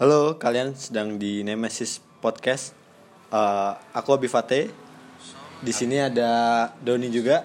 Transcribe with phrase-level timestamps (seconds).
[0.00, 2.72] Halo, kalian sedang di Nemesis Podcast.
[3.28, 4.72] Eh, aku Abifate.
[5.60, 7.44] Di sini ada Doni juga,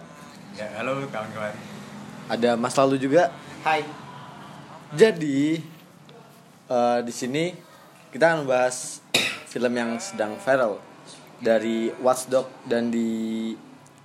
[0.55, 1.51] Ya, halo kawan-kawan.
[2.31, 3.27] ada Mas Lalu juga.
[3.67, 3.83] Hai.
[4.95, 5.59] Jadi
[6.71, 7.51] eh, di sini
[8.15, 9.03] kita akan membahas
[9.51, 10.79] film yang sedang viral
[11.43, 13.51] dari Watchdog dan di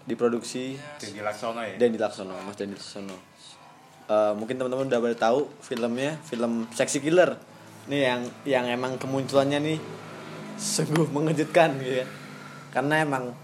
[0.02, 1.78] diproduksi Dendi Laksono ya.
[1.78, 3.14] Dendi Laksono, Mas Dendi Laksono.
[4.10, 7.38] Eh, mungkin teman-teman udah pada tahu filmnya, film Sexy Killer.
[7.86, 9.78] Ini yang yang emang kemunculannya nih
[10.54, 12.06] sungguh mengejutkan gitu ya.
[12.70, 13.34] Karena emang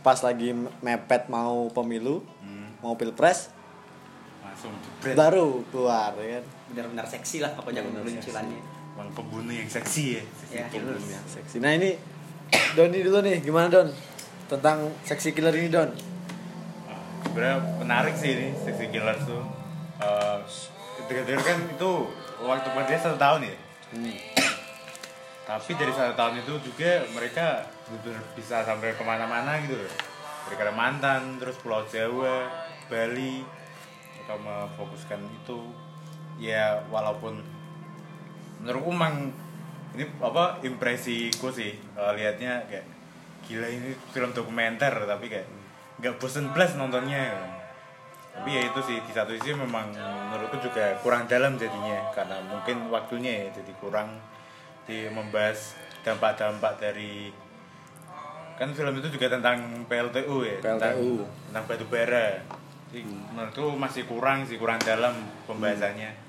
[0.00, 3.52] pas lagi mepet mau pemilu, Hmm, mau pilpres,
[4.42, 5.14] langsung jebret.
[5.14, 6.44] baru keluar ya kan.
[6.70, 8.60] Benar-benar seksi lah pokoknya peluncurannya.
[8.90, 10.22] Emang pembunuh yang seksi ya.
[10.36, 10.64] Seksi Ya.
[10.68, 11.56] Film yang seksi.
[11.58, 11.96] Nah ini
[12.70, 13.88] Doni dulu nih, gimana Don?
[14.46, 15.86] Tentang Sexy Killer ini Don?
[16.84, 19.46] Ah, Sebenarnya menarik sih ini seksi killer tuh.
[19.96, 20.38] Eh,
[21.00, 21.90] dengar-dengar kan itu
[22.40, 23.54] waktu kerja satu tahun ya.
[23.90, 24.16] Hmm.
[25.50, 27.66] Tapi dari satu tahun itu juga mereka
[28.38, 29.94] bisa sampai ke mana-mana gitu loh.
[30.46, 32.46] Dari Kalimantan, terus Pulau Jawa,
[32.86, 33.42] Bali,
[34.14, 35.74] mereka memfokuskan itu.
[36.38, 37.42] Ya walaupun
[38.62, 39.34] menurutku emang
[39.96, 42.86] ini apa impresiku sih kalau lihatnya kayak
[43.44, 45.48] gila ini film dokumenter tapi kayak
[45.98, 47.34] nggak bosen plus nontonnya
[48.30, 49.90] tapi ya itu sih di satu sisi memang
[50.30, 54.16] menurutku juga kurang dalam jadinya karena mungkin waktunya ya jadi kurang
[54.86, 57.28] di membahas dampak-dampak dari
[58.56, 59.56] kan film itu juga tentang
[59.88, 61.24] PLTU ya tentang, PLTU.
[61.48, 62.28] tentang batu bara
[62.90, 65.14] jadi menurutku masih kurang sih kurang dalam
[65.46, 66.28] pembahasannya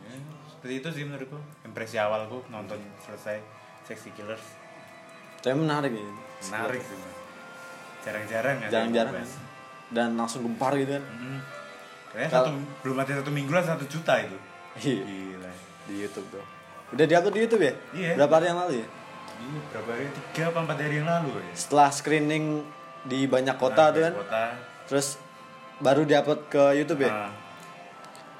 [0.00, 0.16] Ya,
[0.50, 3.38] seperti itu sih menurutku impresi awalku nonton selesai
[3.84, 4.42] Sexy Killers
[5.40, 6.06] Tapi menarik ya.
[6.48, 6.98] menarik sih
[8.00, 9.14] jarang-jarang Jarang-jarang.
[9.90, 11.04] Dan langsung gempar gitu kan.
[11.04, 11.38] Mm.
[12.10, 14.36] Kayaknya Kalau- satu, belum ada satu minggu lah satu juta itu.
[14.76, 15.02] Iya.
[15.02, 15.50] Gila.
[15.86, 16.44] Di YouTube tuh.
[16.90, 17.74] Udah diupload di YouTube ya?
[17.92, 18.12] Iya.
[18.18, 18.88] Berapa hari yang lalu ya?
[19.40, 20.06] Ini berapa hari?
[20.10, 21.52] Tiga apa empat hari yang lalu ya?
[21.54, 22.44] Setelah screening
[23.02, 24.12] di banyak kota Nah, tuh kan.
[24.18, 24.42] Kota.
[24.86, 25.06] Terus
[25.78, 27.10] baru diupload ke YouTube ya?
[27.10, 27.32] Nah,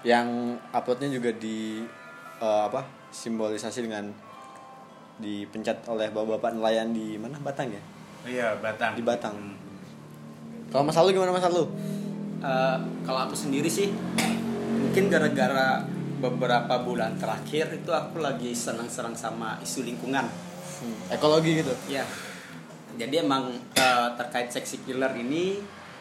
[0.00, 0.28] Yang
[0.70, 1.84] uploadnya juga di
[2.40, 2.82] eh, apa?
[3.10, 4.08] Simbolisasi dengan
[5.16, 7.82] dipencet oleh bapak-bapak nelayan di mana Batang ya?
[8.24, 8.96] iya Batang.
[8.96, 9.34] Di Batang.
[9.36, 9.69] Hmm.
[10.70, 11.66] Kalau Mas Lalu gimana Mas Lalu?
[12.40, 13.90] Eh, kalau aku sendiri sih
[14.70, 15.82] mungkin gara-gara
[16.22, 20.24] beberapa bulan terakhir itu aku lagi senang-senang sama isu lingkungan.
[20.80, 21.74] Hmm, ekologi gitu.
[21.90, 22.06] Ya.
[22.96, 25.58] Jadi emang eh, terkait seksi killer ini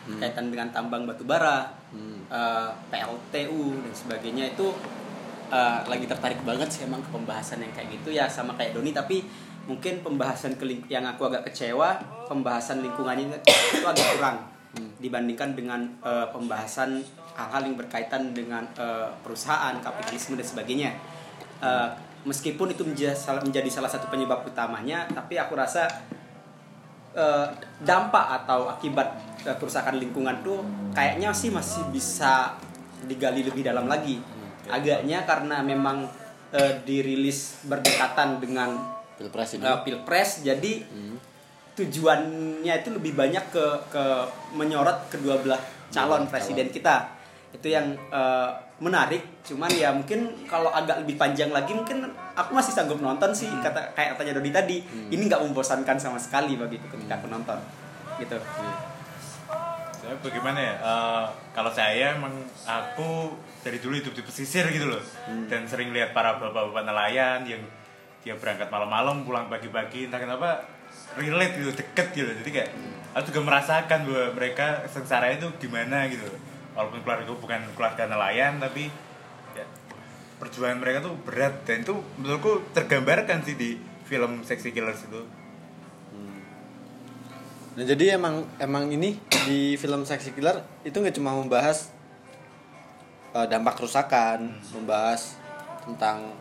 [0.10, 2.22] kaitan dengan tambang batu bara, Hmm.
[2.30, 4.70] eh, PLTU dan sebagainya itu
[5.50, 8.94] eh, lagi tertarik banget sih emang ke pembahasan yang kayak gitu ya sama kayak Doni
[8.94, 9.26] tapi
[9.66, 11.98] mungkin pembahasan ke yang aku agak kecewa
[12.30, 14.38] pembahasan lingkungannya itu agak kurang
[14.78, 17.02] dibandingkan dengan eh, pembahasan
[17.34, 20.92] hal-hal yang berkaitan dengan eh, perusahaan kapitalisme dan sebagainya.
[21.60, 21.90] Eh,
[22.28, 25.88] meskipun itu menjadi salah, menjadi salah satu penyebab utamanya tapi aku rasa
[27.16, 27.48] eh,
[27.82, 29.08] dampak atau akibat
[29.48, 30.62] eh, kerusakan lingkungan tuh
[30.94, 32.54] kayaknya sih masih bisa
[33.08, 34.20] digali lebih dalam lagi.
[34.70, 36.06] Agaknya karena memang
[36.54, 40.88] eh, dirilis berdekatan dengan Pilpres eh, pilpres, jadi
[41.80, 44.04] tujuannya itu lebih banyak ke ke
[44.52, 45.60] menyorot kedua belah
[45.90, 46.32] calon Calon.
[46.32, 47.16] presiden kita.
[47.56, 48.50] Itu yang eh,
[48.84, 49.42] menarik.
[49.48, 53.96] Cuman ya mungkin kalau agak lebih panjang lagi mungkin aku masih sanggup nonton sih kata
[53.96, 54.78] kayak katanya Dodi tadi.
[55.10, 57.58] Ini nggak membosankan sama sekali begitu ketika aku nonton.
[58.20, 58.36] Gitu.
[60.00, 60.76] Saya bagaimana ya?
[60.80, 61.26] Eh,
[61.56, 62.36] kalau saya emang
[62.68, 65.04] aku dari dulu hidup di pesisir gitu loh.
[65.48, 67.64] Dan sering lihat para bapak-bapak nelayan yang
[68.20, 70.60] dia berangkat malam-malam pulang pagi-pagi entah kenapa
[71.18, 72.32] relate gitu deket gitu.
[72.44, 72.70] Jadi kayak
[73.16, 76.28] aku juga merasakan bahwa mereka sengsara itu gimana gitu.
[76.78, 78.92] Walaupun keluarga bukan keluarga nelayan tapi
[79.58, 79.66] ya,
[80.38, 81.66] perjuangan mereka tuh berat.
[81.66, 85.22] Dan itu menurutku tergambarkan sih di film Sexy Killers itu.
[87.80, 89.16] Nah jadi emang emang ini
[89.48, 91.94] di film Sexy Killer itu nggak cuma membahas
[93.32, 95.40] eh, dampak kerusakan, membahas
[95.88, 96.34] tentang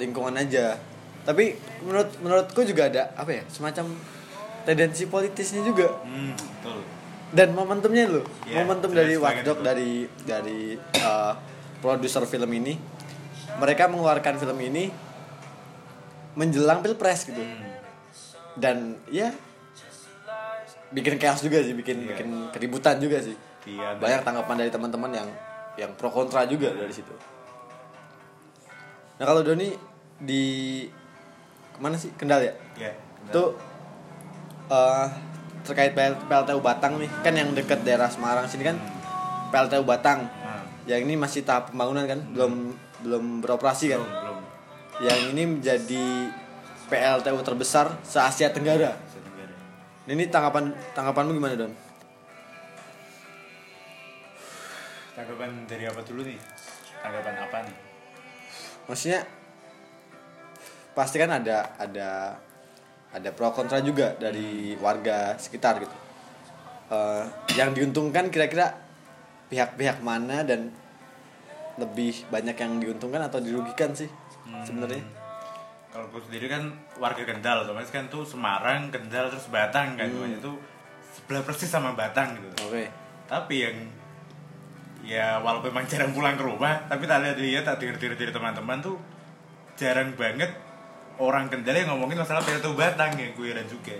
[0.00, 0.74] lingkungan aja.
[1.22, 3.94] Tapi menurut menurutku juga ada apa ya semacam
[4.62, 5.90] tendensi politisnya juga.
[6.02, 6.80] Hmm, betul.
[7.32, 11.32] Dan momentumnya loh Iya, momentum dari Watchdog dari dari eh,
[11.78, 12.74] produser film ini.
[13.52, 14.90] Mereka mengeluarkan film ini
[16.34, 17.40] menjelang pilpres gitu.
[17.40, 17.70] Hmm.
[18.52, 19.32] dan ya
[20.92, 22.08] bikin chaos juga sih bikin Iya.
[22.12, 23.32] bikin keributan juga sih.
[23.64, 25.28] Iya, banyak tanggapan dari teman-teman yang
[25.80, 27.16] yang pro kontra juga dari situ.
[29.16, 29.72] Nah kalau Doni
[30.20, 30.84] di
[31.82, 32.94] ke mana sih Kendal ya ya
[33.26, 33.44] itu
[34.70, 35.08] eh
[35.66, 38.78] terkait PL, PLTU Batang nih kan yang deket daerah Semarang sini kan
[39.50, 42.70] PLTU Batang Nah, yang ini masih tahap pembangunan kan belum
[43.02, 44.38] belum beroperasi kan belum belum
[45.02, 46.06] yang ini menjadi
[46.86, 48.92] PLTU terbesar se Asia Tenggara.
[48.92, 49.56] Asia Tenggara.
[50.12, 51.72] Ini tanggapan tanggapanmu gimana Don?
[55.16, 56.36] Tanggapan dari apa dulu nih?
[57.00, 57.76] Tanggapan apa nih?
[58.92, 59.24] Maksudnya
[60.92, 62.36] pasti kan ada ada
[63.12, 65.96] ada pro kontra juga dari warga sekitar gitu.
[66.92, 67.24] Eh,
[67.56, 68.76] yang diuntungkan kira-kira
[69.48, 70.72] pihak-pihak mana dan
[71.80, 74.08] lebih banyak yang diuntungkan atau dirugikan sih
[74.64, 75.00] sebenarnya?
[75.92, 80.40] Kalau aku sendiri kan warga Kendal, otomatis kan tuh Semarang, Kendal, terus Batang kan, semuanya
[80.40, 80.56] tuh
[81.12, 82.48] sebelah persis sama Batang gitu.
[82.64, 82.88] Oke.
[83.28, 83.76] Tapi yang
[85.04, 88.80] ya walaupun memang jarang pulang ke rumah, tapi tak lihat dia tak dengar dari teman-teman
[88.80, 88.96] tuh
[89.76, 90.52] jarang banget
[91.18, 93.96] orang Kendal yang ngomongin masalah PLTU Batang yang gue heran juga.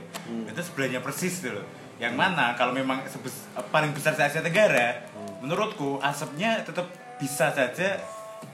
[0.49, 1.67] Itu sebelahnya persis tuh loh.
[2.01, 5.05] Yang mana kalau memang sebes- paling besar se Asia Tenggara,
[5.39, 6.89] menurutku asapnya tetap
[7.21, 8.01] bisa saja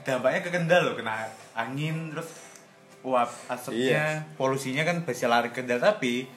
[0.05, 1.25] dampaknya ke Kendal loh, kena
[1.55, 2.29] angin terus
[3.01, 6.27] uap asapnya, polusinya kan bisa lari ke Kendal tapi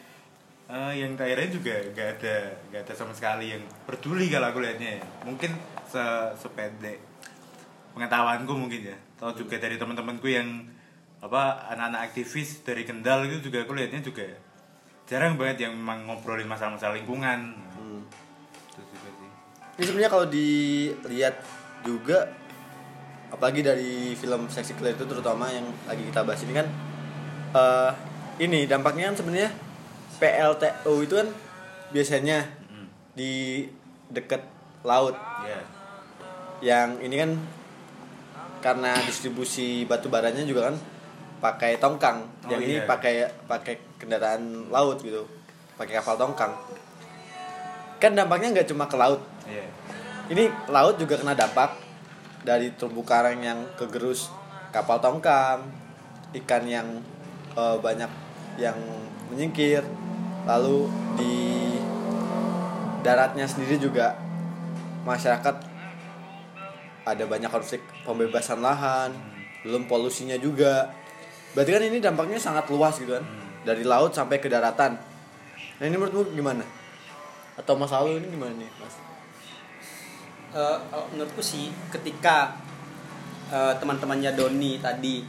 [0.67, 2.37] eh, yang daerahnya juga gak ada
[2.71, 5.01] gak ada sama sekali yang peduli kalau aku lihatnya ya.
[5.27, 5.53] Mungkin
[5.85, 6.01] se
[6.41, 6.97] sependek
[7.93, 8.97] pengetahuanku mungkin ya.
[9.21, 10.49] Atau juga dari teman-temanku yang
[11.23, 14.27] apa anak-anak aktivis dari Kendal itu juga aku lihatnya juga
[15.07, 17.55] jarang banget yang memang ngobrolin masalah-masalah lingkungan.
[17.79, 18.03] Hmm.
[18.75, 19.31] Itu juga sih.
[19.79, 21.37] Ini sebenarnya kalau dilihat
[21.87, 22.27] juga
[23.31, 26.67] apalagi dari film Sexy Killer itu terutama yang lagi kita bahas ini kan
[27.53, 27.91] eh
[28.43, 29.51] ini dampaknya kan sebenarnya
[30.19, 31.29] PLTU itu kan
[31.93, 32.39] biasanya
[32.73, 32.87] Mm.
[33.13, 33.33] di
[34.09, 34.43] dekat
[34.83, 35.15] laut
[35.45, 35.61] Ya.
[36.63, 37.31] yang ini kan
[38.63, 40.77] karena distribusi batu baranya juga kan
[41.43, 42.23] pakai tongkang.
[42.47, 42.87] Oh, yang ini iya.
[42.87, 45.27] pakai pakai kendaraan laut gitu.
[45.75, 46.55] Pakai kapal tongkang.
[47.99, 49.19] Kan dampaknya nggak cuma ke laut.
[49.43, 49.67] Iya.
[50.31, 51.75] ini laut juga kena dampak
[52.47, 54.31] dari terumbu karang yang kegerus.
[54.71, 55.67] Kapal tongkang
[56.47, 57.03] ikan yang
[57.59, 58.09] eh, banyak
[58.63, 58.79] yang
[59.35, 59.83] menyingkir.
[60.47, 60.87] Lalu
[61.19, 61.35] di
[63.03, 64.15] daratnya sendiri juga
[65.03, 65.59] masyarakat
[67.03, 69.11] ada banyak konflik pembebasan lahan
[69.67, 70.91] belum polusinya juga
[71.53, 73.25] berarti kan ini dampaknya sangat luas gitu kan.
[73.63, 74.99] Dari laut sampai ke daratan.
[75.79, 76.65] Nah ini menurutmu gimana?
[77.55, 78.95] Atau mas Alu ini gimana nih mas?
[80.53, 82.53] Eh, kalau menurutku sih ketika
[83.49, 85.25] eh, teman-temannya Doni tadi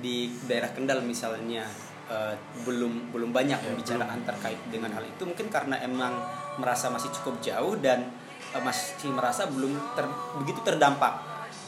[0.00, 1.68] di daerah Kendal misalnya
[2.08, 2.34] eh,
[2.64, 6.16] belum belum banyak pembicaraan terkait dengan hal itu mungkin karena emang
[6.56, 8.08] merasa masih cukup jauh dan
[8.56, 11.12] eh, masih merasa belum ter- begitu terdampak.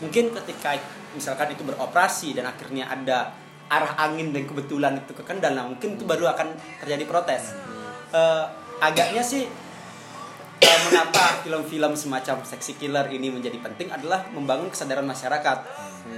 [0.01, 0.77] Mungkin ketika
[1.13, 3.33] misalkan itu beroperasi dan akhirnya ada
[3.67, 5.55] arah angin dan kebetulan itu ke Kendal.
[5.59, 7.55] Nah mungkin itu baru akan terjadi protes.
[8.15, 8.45] Eh,
[8.79, 9.45] agaknya sih
[10.63, 15.59] eh, mengapa film-film semacam Sexy Killer ini menjadi penting adalah membangun kesadaran masyarakat.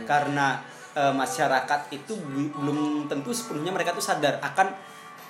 [0.05, 0.61] Karena
[0.93, 2.13] eh, masyarakat itu
[2.59, 4.69] belum tentu sepenuhnya mereka tuh sadar akan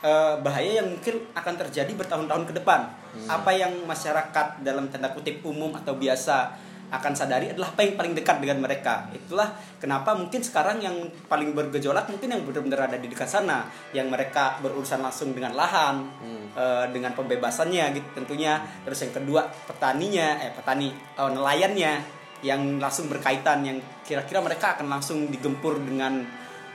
[0.02, 2.90] eh, bahaya yang mungkin akan terjadi bertahun-tahun ke depan.
[3.30, 8.14] Apa yang masyarakat dalam tanda kutip umum atau biasa akan sadari adalah apa yang paling
[8.16, 9.12] dekat dengan mereka.
[9.12, 10.96] Itulah kenapa mungkin sekarang yang
[11.28, 16.08] paling bergejolak mungkin yang benar-benar ada di dekat sana yang mereka berurusan langsung dengan lahan
[16.56, 18.60] eh, dengan pembebasannya gitu tentunya.
[18.88, 21.92] Terus yang kedua petaninya eh petani eh, nelayannya
[22.40, 26.24] yang langsung berkaitan yang kira-kira mereka akan langsung digempur dengan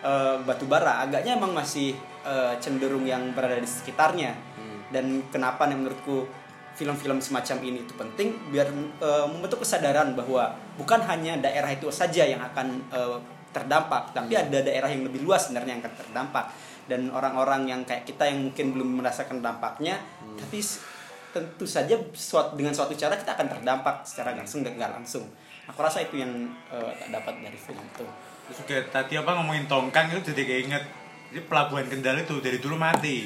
[0.05, 1.01] eh, batu bara.
[1.01, 4.53] Agaknya emang masih eh, cenderung yang berada di sekitarnya.
[4.93, 6.29] Dan kenapa nih menurutku
[6.73, 8.67] film-film semacam ini itu penting biar
[8.99, 13.17] eh, membentuk kesadaran bahwa bukan hanya daerah itu saja yang akan eh,
[13.53, 16.45] terdampak tapi ada daerah yang lebih luas sebenarnya yang akan terdampak.
[16.83, 20.01] Dan orang-orang yang kayak kita yang mungkin belum merasakan dampaknya
[20.35, 20.83] tapi s-
[21.31, 25.23] tentu saja suat- dengan suatu cara kita akan terdampak secara langsung dan nggak langsung.
[25.65, 26.33] Aku rasa itu yang
[26.69, 28.03] eh, tak dapat dari film itu.
[28.43, 28.59] Terus
[28.91, 30.83] tadi apa ngomongin tongkang itu jadi keinget.
[31.31, 33.25] Jadi pelabuhan Kendal itu dari dulu mati.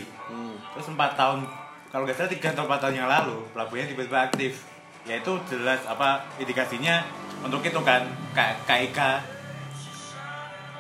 [0.72, 1.44] Terus 4 tahun
[1.88, 4.54] kalau nggak salah 3 atau 4 tahun yang lalu pelabuhannya tiba-tiba aktif.
[5.08, 7.00] Ya itu jelas apa indikasinya
[7.40, 8.04] untuk itu kan
[8.36, 9.00] K- KIK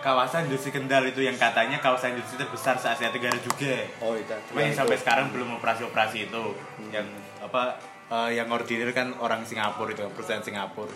[0.03, 4.31] kawasan industri Kendal itu yang katanya kawasan industri terbesar se Asia Tenggara juga oh itu
[4.51, 6.43] Cuma yang sampai sekarang belum operasi-operasi itu.
[6.91, 7.07] Yang
[7.39, 7.79] apa
[8.11, 10.91] eh, yang ordinir kan orang Singapura itu perusahaan Singapura.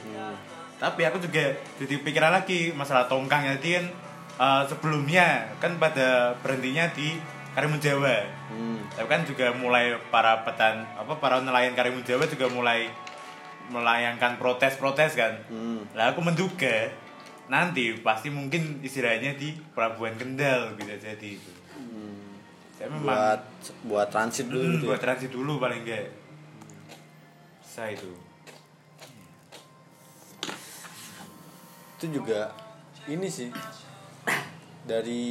[0.76, 3.48] Tapi aku juga jadi pikiran lagi masalah tongkang.
[3.48, 3.86] Tadi kan
[4.44, 7.16] eh, sebelumnya kan pada berhentinya di
[7.52, 8.18] Karimun Jawa
[8.48, 8.80] Hmm.
[8.90, 12.88] tapi kan juga mulai para petan apa para nelayan Karimun Jawa juga mulai
[13.68, 15.84] melayangkan protes-protes kan Hmm.
[15.92, 16.92] lah aku menduga
[17.48, 21.52] nanti pasti mungkin istilahnya di Pelabuhan Kendal bisa jadi itu
[22.74, 23.42] saya memang buat
[23.86, 24.90] buat transit dulu Hmm, gitu ya.
[24.90, 26.08] buat transit dulu paling enggak
[27.62, 28.12] bisa itu
[31.96, 32.50] itu juga
[33.06, 33.50] ini sih
[34.90, 35.24] dari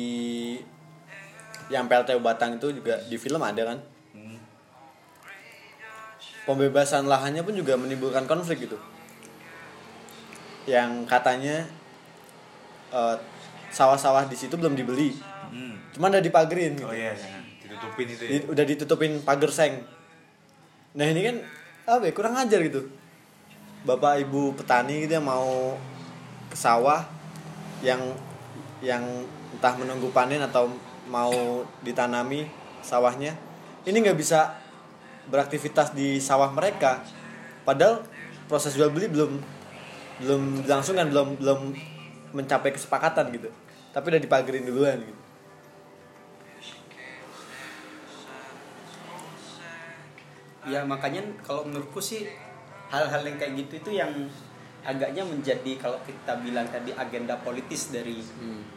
[1.70, 3.78] yang PLTU Batang itu juga di film ada kan
[4.10, 4.36] Hmm.
[6.44, 8.74] pembebasan lahannya pun juga menimbulkan konflik gitu
[10.66, 11.64] yang katanya
[12.90, 13.16] eh,
[13.70, 15.14] sawah-sawah di situ belum dibeli
[15.50, 15.78] Hmm.
[15.90, 16.86] cuman udah dipagerin gitu.
[16.86, 17.10] Oh iya,
[17.60, 18.30] ditutupin itu ya.
[18.34, 19.82] Di- udah ditutupin pagar seng
[20.90, 21.36] nah ini kan
[21.86, 22.82] apa ya kurang ajar gitu
[23.82, 25.78] bapak ibu petani gitu yang mau
[26.46, 27.06] ke sawah
[27.80, 28.02] yang
[28.78, 29.02] yang
[29.50, 30.66] entah menunggu panen atau
[31.10, 32.46] mau ditanami
[32.80, 33.34] sawahnya
[33.84, 34.54] ini nggak bisa
[35.30, 37.00] beraktivitas di sawah mereka.
[37.64, 38.04] Padahal
[38.50, 39.40] proses jual beli belum
[40.20, 41.60] belum dilangsungkan belum belum
[42.36, 43.48] mencapai kesepakatan gitu.
[43.90, 45.20] Tapi udah dipagerin duluan gitu.
[50.68, 52.28] Ya makanya kalau menurutku sih
[52.92, 54.12] hal-hal yang kayak gitu itu yang
[54.80, 58.16] agaknya menjadi kalau kita bilang tadi agenda politis dari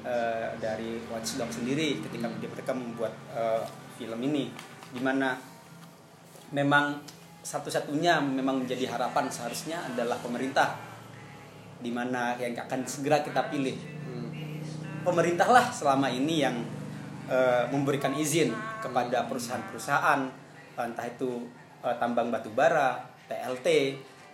[0.03, 3.63] eh, dari Watchdog sendiri ketika mereka membuat eh,
[3.95, 4.51] film ini.
[4.93, 5.33] Di mana
[6.53, 6.99] memang
[7.43, 10.75] satu-satunya memang menjadi harapan seharusnya adalah pemerintah.
[11.83, 13.75] Di mana yang akan segera kita pilih.
[15.03, 16.55] Pemerintahlah selama ini yang
[17.27, 20.21] eh, memberikan izin kepada perusahaan-perusahaan
[20.79, 21.47] entah itu
[21.83, 23.67] eh, tambang batu bara, PLT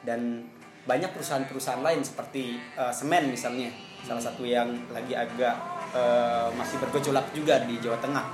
[0.05, 0.45] dan
[0.89, 3.69] banyak perusahaan-perusahaan lain seperti eh, semen misalnya
[4.01, 5.53] salah satu yang lagi agak
[5.93, 8.25] eh, masih bergejolak juga di Jawa Tengah.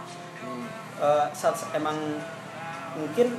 [0.96, 2.00] Eh, saat- emang
[2.96, 3.36] mungkin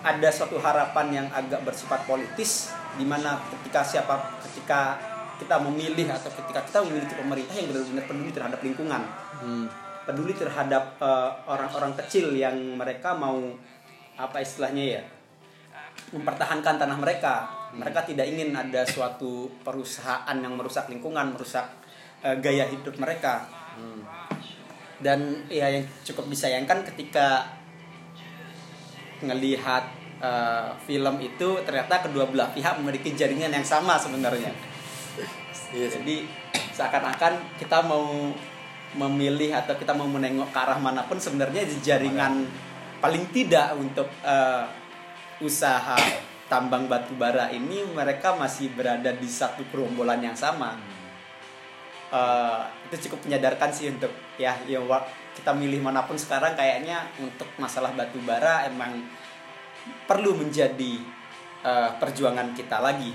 [0.00, 4.96] ada suatu harapan yang agak bersifat politis di mana ketika siapa ketika
[5.36, 9.02] kita memilih atau ketika kita memiliki pemerintah yang benar-benar peduli terhadap lingkungan
[9.36, 9.68] Hmm.
[10.08, 10.96] peduli terhadap
[11.44, 13.36] orang-orang kecil yang mereka mau
[14.16, 15.02] apa istilahnya ya
[16.16, 21.66] mempertahankan tanah mereka mereka tidak ingin ada suatu perusahaan yang merusak lingkungan merusak
[22.22, 23.46] eh, gaya hidup mereka.
[24.96, 27.44] Dan ya yang cukup disayangkan ketika
[29.20, 29.84] ngelihat
[30.22, 34.52] eh, film itu ternyata kedua belah pihak memiliki jaringan yang sama sebenarnya.
[35.74, 36.22] Iya jadi
[36.70, 38.30] seakan-akan kita mau
[38.96, 42.48] memilih atau kita mau menengok ke arah mana pun sebenarnya jaringan
[43.02, 44.64] paling tidak untuk eh,
[45.44, 45.96] usaha
[46.46, 50.78] tambang batu bara ini mereka masih berada di satu gerombolan yang sama.
[52.06, 54.78] Eh, itu cukup menyadarkan sih untuk ya ya
[55.34, 59.02] kita milih mana pun sekarang kayaknya untuk masalah batu bara emang
[60.06, 61.02] perlu menjadi
[61.66, 63.10] eh, perjuangan kita lagi.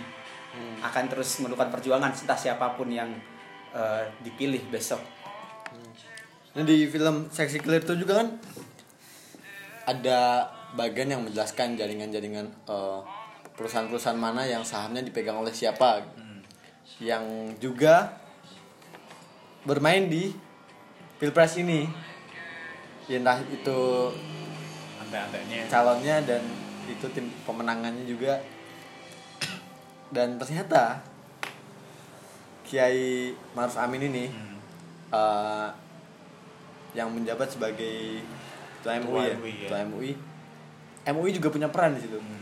[0.84, 3.08] Akan terus melakukan perjuangan entah siapa pun yang
[3.72, 5.00] eh, dipilih besok.
[6.52, 8.36] Nah di film Seksi Clear itu juga kan?
[9.88, 13.00] Ada bagian yang menjelaskan jaringan-jaringan eh,
[13.62, 16.02] perusahaan-perusahaan mana yang sahamnya dipegang oleh siapa
[16.98, 17.22] yang
[17.58, 18.18] juga
[19.62, 20.34] bermain di
[21.18, 21.86] pilpres ini
[23.06, 23.80] ya entah itu
[25.00, 25.70] Anda-andanya.
[25.70, 26.42] calonnya dan
[26.86, 28.42] itu tim pemenangannya juga
[30.10, 31.06] dan ternyata
[32.66, 34.58] Kiai Maruf Amin ini Hmm.
[35.12, 35.70] eh,
[36.94, 38.24] yang menjabat sebagai
[38.80, 39.84] ketua MUI ya, MUI, ya.
[39.86, 40.12] MUI.
[41.06, 42.41] MUI juga punya peran di situ Hmm.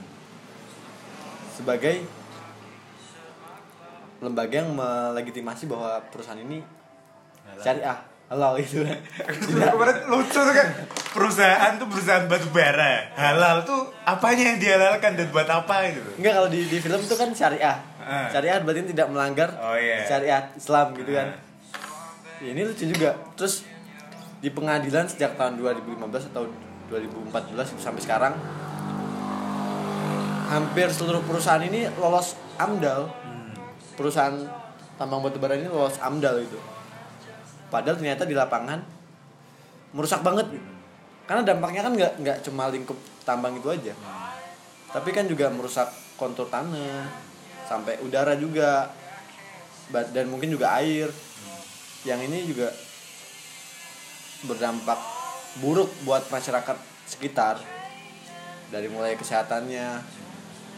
[1.59, 2.07] Sebagai
[4.19, 6.59] lembaga yang melegitimasi bahwa perusahaan ini
[7.43, 7.63] Halal.
[7.63, 7.99] syariah
[8.29, 8.85] halal gitu
[9.49, 10.67] Kemarin lucu tuh kan
[11.09, 16.33] perusahaan tuh perusahaan batu bara halal tuh apanya yang dihalalkan dan buat apa gitu Enggak
[16.35, 17.77] kalau di, di film itu kan syariah.
[17.99, 18.29] Ah.
[18.29, 20.05] Syariah berarti tidak melanggar Oh, iya.
[20.05, 21.27] syariat Islam gitu kan.
[21.33, 22.41] Ah.
[22.41, 23.17] Ya, ini lucu juga.
[23.33, 23.65] Terus
[24.39, 26.45] di pengadilan sejak tahun 2015 atau
[26.87, 28.33] 2014 sampai sekarang
[30.49, 33.05] hampir seluruh perusahaan ini lolos AMDAL.
[33.05, 33.53] Hmm.
[33.93, 34.35] Perusahaan
[34.97, 36.59] tambang batu bara ini lolos AMDAL itu.
[37.69, 38.81] Padahal ternyata di lapangan
[39.93, 40.69] merusak banget gitu.
[41.29, 43.93] Karena dampaknya kan nggak nggak cuma lingkup tambang itu aja
[44.89, 45.85] tapi kan juga merusak
[46.17, 47.05] kontur tanah
[47.69, 48.89] sampai udara juga
[49.93, 51.13] dan mungkin juga air
[52.05, 52.73] yang ini juga
[54.49, 54.97] berdampak
[55.61, 57.61] buruk buat masyarakat sekitar
[58.73, 60.01] dari mulai kesehatannya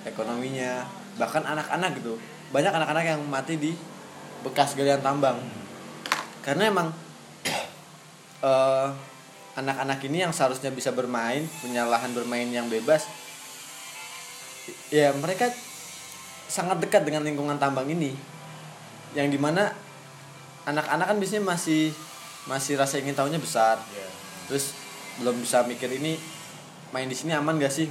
[0.08, 0.86] ekonominya
[1.20, 2.18] bahkan anak-anak gitu.
[2.52, 3.72] Banyak anak-anak yang mati di
[4.42, 5.38] bekas galian tambang.
[6.42, 6.88] Karena emang
[8.50, 8.88] eh,
[9.56, 13.04] anak-anak ini yang seharusnya bisa bermain punya lahan bermain yang bebas
[14.88, 15.52] ya mereka
[16.52, 18.16] sangat dekat dengan lingkungan tambang ini.
[19.16, 19.72] Yang di mana
[20.68, 21.92] anak-anak kan biasanya masih
[22.48, 23.80] masih rasa ingin tahunya besar.
[23.92, 24.10] Iya.
[24.50, 24.76] terus
[25.24, 26.20] belum bisa mikir ini
[26.92, 27.88] main di sini aman gak sih?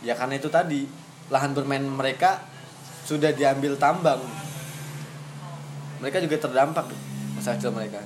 [0.00, 0.88] Ya karena itu tadi
[1.32, 2.44] lahan bermain mereka
[3.04, 4.20] sudah diambil tambang.
[6.00, 6.88] Mereka juga terdampak
[7.36, 8.00] masa kecil mereka.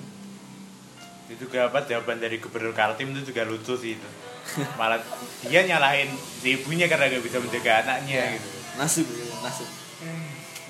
[1.26, 4.08] Itu juga apa jawaban dari gubernur Kaltim itu juga lucu sih itu.
[4.80, 5.02] Malah
[5.44, 6.08] dia nyalahin
[6.40, 8.48] si ibunya karena gak bisa menjaga anaknya gitu.
[8.78, 9.06] Nasib
[9.42, 9.68] nasib.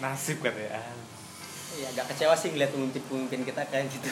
[0.00, 0.80] Nasib katanya.
[0.80, 0.96] Ah.
[1.78, 4.08] ya agak kecewa sih ngeliat pemimpin-pemimpin kita kayak gitu.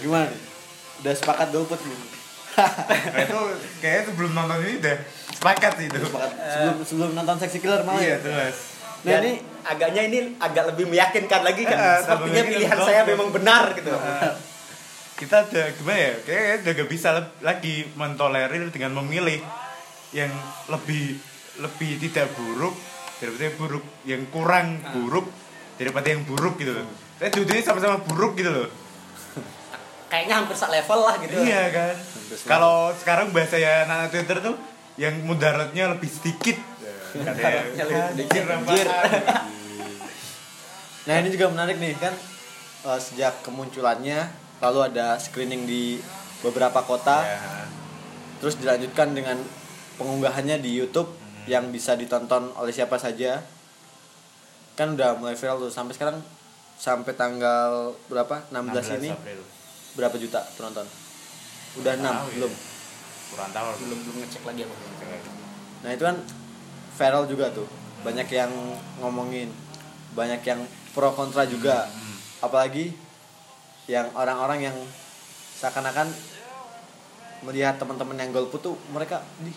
[0.00, 0.30] Gimana?
[0.32, 0.50] Nih
[1.00, 2.00] udah sepakat golput belum?
[2.60, 3.38] Nah, itu
[3.80, 4.96] kayaknya sebelum nonton ini udah
[5.40, 5.98] sepakat sih itu.
[6.04, 6.30] Sepakat.
[6.36, 8.56] Sebelum sebelum nonton seksi killer malah iya ya jelas
[9.00, 11.76] nah Dan ini agaknya ini agak lebih meyakinkan lagi kan?
[11.80, 13.88] Eh, sepertinya pilihan saya memang benar gitu.
[13.96, 14.36] Ah.
[15.16, 16.12] kita udah gimana ya?
[16.24, 19.40] Kayaknya udah gak bisa le- lagi mentolerir dengan memilih
[20.12, 20.28] yang
[20.68, 21.16] lebih
[21.64, 22.76] lebih tidak buruk
[23.20, 25.26] daripada yang buruk yang kurang buruk
[25.80, 26.84] daripada yang buruk gitu loh.
[27.16, 28.68] Saya dua sama-sama buruk gitu loh.
[30.12, 31.36] Kayaknya hampir sak level lah gitu.
[31.40, 31.94] Iya kan?
[32.44, 34.56] Kalau sekarang bahasa ya anak Twitter tuh
[35.00, 36.60] yang mudaratnya lebih sedikit.
[37.16, 38.86] Katanya lebih sedikit, anjir, anjir.
[38.86, 39.48] apaan?
[41.08, 42.12] nah ini juga menarik nih kan?
[42.84, 44.28] Eh, sejak kemunculannya
[44.60, 45.96] lalu ada screening di
[46.44, 47.24] beberapa kota.
[47.24, 47.40] Ya.
[48.40, 49.36] terus dilanjutkan dengan
[50.00, 51.12] pengunggahannya di YouTube
[51.44, 53.40] yang bisa ditonton oleh siapa saja.
[54.76, 56.24] Kan udah mulai viral tuh sampai sekarang
[56.80, 58.48] sampai tanggal berapa?
[58.48, 59.12] 16, ini?
[59.12, 59.44] April.
[59.92, 60.88] berapa juta penonton?
[61.84, 62.69] Udah 6 Tahu ya.
[63.30, 63.66] Kurang tahu.
[63.80, 64.74] Belum belum ngecek lagi aku.
[65.80, 66.16] Nah itu kan
[66.94, 67.66] viral juga tuh.
[68.02, 68.52] Banyak yang
[68.98, 69.48] ngomongin.
[70.12, 70.60] Banyak yang
[70.90, 71.86] pro kontra juga.
[71.86, 72.08] Hmm.
[72.40, 72.96] apalagi
[73.84, 74.76] yang orang-orang yang
[75.54, 76.08] seakan-akan
[77.44, 79.52] melihat teman-teman yang golput tuh mereka di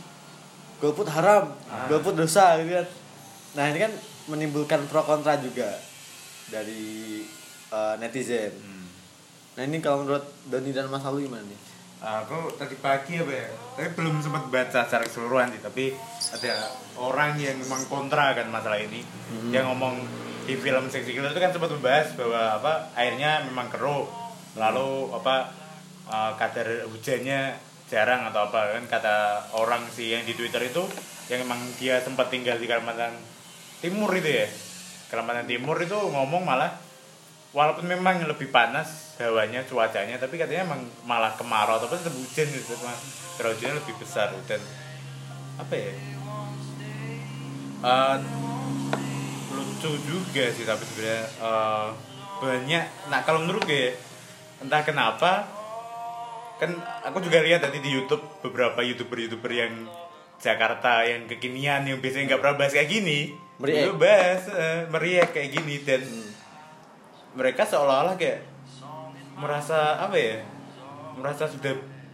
[0.79, 1.87] golput haram Ah.
[1.87, 2.87] golput dosa gitu kan.
[3.55, 3.91] Nah ini kan
[4.27, 5.79] menimbulkan pro kontra juga
[6.47, 7.23] dari
[7.71, 8.51] eh, netizen.
[8.53, 8.85] Hmm.
[9.55, 11.59] nah ini kalau menurut Doni dan Mas Halu gimana nih
[12.03, 13.47] aku tadi pagi apa ya?
[13.79, 15.95] Tapi belum sempat baca secara keseluruhan sih tapi
[16.35, 16.67] ada
[16.99, 18.99] orang yang memang kontra kan masalah ini.
[19.49, 19.95] Yang ngomong
[20.43, 24.05] di film Sexy Killer itu kan sempat membahas bahwa apa airnya memang keruh.
[24.59, 25.55] Lalu apa
[26.11, 27.55] eh, kadar hujannya
[27.87, 29.15] jarang atau apa kan kata
[29.55, 30.83] orang sih yang di Twitter itu
[31.31, 33.15] yang memang dia sempat tinggal di Kalimantan
[33.79, 34.47] Timur itu ya.
[35.07, 36.75] Kalimantan Timur itu ngomong malah
[37.53, 42.73] walaupun memang lebih panas hawanya cuacanya tapi katanya emang malah kemarau tapi tetap hujan gitu
[42.81, 43.01] mas.
[43.37, 44.61] Hujannya lebih besar dan
[45.61, 45.93] apa ya?
[47.83, 48.17] Eh,
[49.53, 51.87] lucu juga sih tapi sebenarnya eh,
[52.41, 52.85] banyak.
[53.13, 53.93] Nah kalau menurut gue
[54.65, 55.45] entah kenapa
[56.57, 56.73] kan
[57.05, 59.73] aku juga lihat tadi di YouTube beberapa youtuber-youtuber yang
[60.39, 63.19] Jakarta yang kekinian yang biasanya nggak pernah bahas kayak gini.
[63.61, 63.95] Meriak.
[63.95, 66.01] bahas eh, meriak kayak gini dan
[67.33, 68.45] mereka seolah-olah kayak
[69.37, 70.37] merasa apa ya?
[71.17, 71.73] Merasa sudah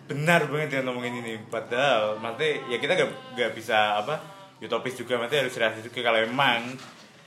[0.10, 1.39] benar banget dengan ngomongin ini.
[1.47, 4.19] Padahal maksudnya ya kita gak, gak bisa apa
[4.60, 6.75] utopis juga maksudnya harus realistis juga kalau emang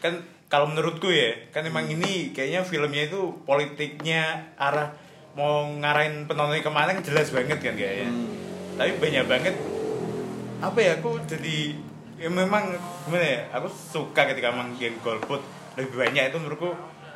[0.04, 0.20] kan
[0.52, 4.92] kalau menurutku ya kan emang ini kayaknya filmnya itu politiknya arah
[5.32, 8.12] mau ngarahin penontonnya ke mana kan jelas banget kan kayaknya
[8.76, 9.54] tapi banyak banget
[10.60, 11.72] apa ya aku jadi
[12.22, 12.70] ya memang
[13.02, 15.42] gimana ya aku suka ketika emang yang golput.
[15.74, 16.70] Lebih banyak itu menurutku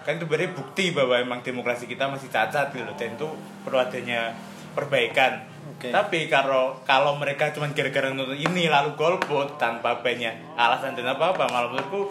[0.06, 3.26] kan itu berarti bukti bahwa emang demokrasi kita masih cacat gitu loh dan itu
[3.66, 4.32] perlu adanya
[4.78, 5.42] perbaikan.
[5.66, 5.90] Oke.
[5.90, 11.34] tapi kalau kalau mereka cuma gara-gara nonton ini lalu golput tanpa banyak alasan dan apa
[11.34, 12.06] apa malah menurutku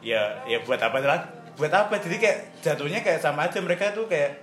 [0.00, 1.20] ya ya buat apa lah
[1.60, 2.00] buat apa?
[2.00, 4.40] Jadi kayak jatuhnya kayak sama aja mereka tuh kayak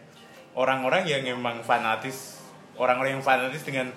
[0.54, 2.42] orang-orang yang emang fanatis
[2.78, 3.90] orang-orang yang fanatis dengan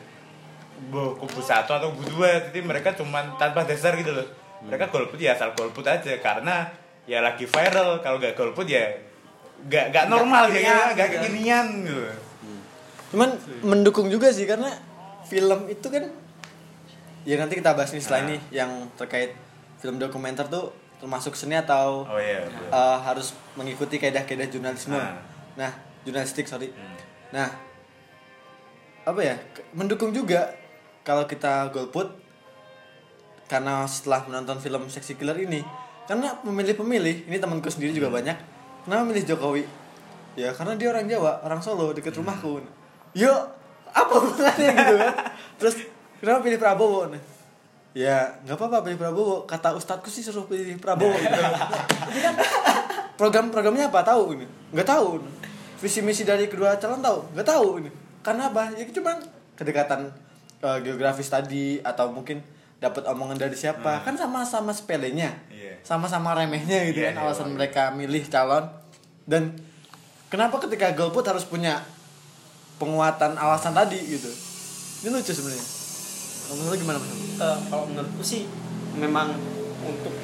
[0.89, 2.49] bu- kubu satu atau kubu dua.
[2.49, 4.27] Jadi mereka cuman tanpa dasar gitu loh.
[4.65, 6.69] Mereka golput ya asal golput aja karena
[7.07, 8.83] ya lagi viral kalau gak golput ya
[9.65, 11.17] gak gak normal ya kekinian, gak gitu.
[11.23, 12.03] kekinian gitu
[13.07, 13.31] cuman
[13.63, 14.69] mendukung juga sih karena
[15.25, 16.05] film itu kan
[17.23, 18.29] ya nanti kita bahas nih setelah Nah.
[18.29, 19.35] ini yang terkait
[19.79, 25.19] film dokumenter tuh termasuk seni atau oh iya eh, harus mengikuti kaidah-kaidah jurnalisme Nah.
[25.55, 26.99] nah jurnalistik sorry Hmm.
[27.31, 27.49] nah
[29.03, 29.39] apa ya
[29.73, 30.51] mendukung juga
[31.03, 32.11] kalau kita golput
[33.47, 35.63] karena setelah menonton film Sexy Killer ini
[36.07, 38.19] karena pemilih-pemilih ini temanku sendiri juga Hmm.
[38.23, 38.37] banyak
[38.83, 39.63] kenapa milih Jokowi?
[40.37, 42.23] Ya karena dia orang Jawa orang Solo deket Hmm.
[42.23, 42.63] rumahku.
[43.15, 43.41] Yuk
[43.91, 45.15] apa hubungannya gitu kan?
[45.57, 45.75] Terus
[46.19, 47.23] kenapa pilih Prabowo Nah,
[47.97, 49.49] ya nggak apa-apa pilih Prabowo.
[49.49, 51.33] Kata ustadku sih suruh pilih Prabowo gitu.
[51.33, 52.35] Tapi kan
[53.17, 54.05] program-programnya apa?
[54.05, 54.47] Tahu ini?
[54.71, 55.25] Nggak tahu.
[55.81, 57.33] Visi misi dari kedua calon tahu?
[57.33, 57.91] Nggak tahu ini.
[58.21, 58.69] Karena apa?
[58.77, 59.17] Ya cuma
[59.57, 60.13] kedekatan
[60.57, 62.45] eh, geografis tadi atau mungkin
[62.77, 64.05] dapat omongan dari siapa.
[64.05, 65.33] Kan sama-sama sepelenya.
[65.49, 65.56] Iya.
[65.87, 67.55] Sama-sama remehnya gitu Iya, kan iya, alasan iya.
[67.55, 68.67] mereka milih calon.
[69.23, 69.55] Dan
[70.27, 71.79] kenapa ketika golput harus punya
[72.83, 74.27] penguatan alasan tadi gitu?
[75.07, 75.67] Ini lucu sebenarnya.
[76.47, 76.99] Kalau menurut lu gimana?
[76.99, 78.43] Eh, kalau menurutku sih
[78.99, 79.31] memang
[79.87, 80.15] untuk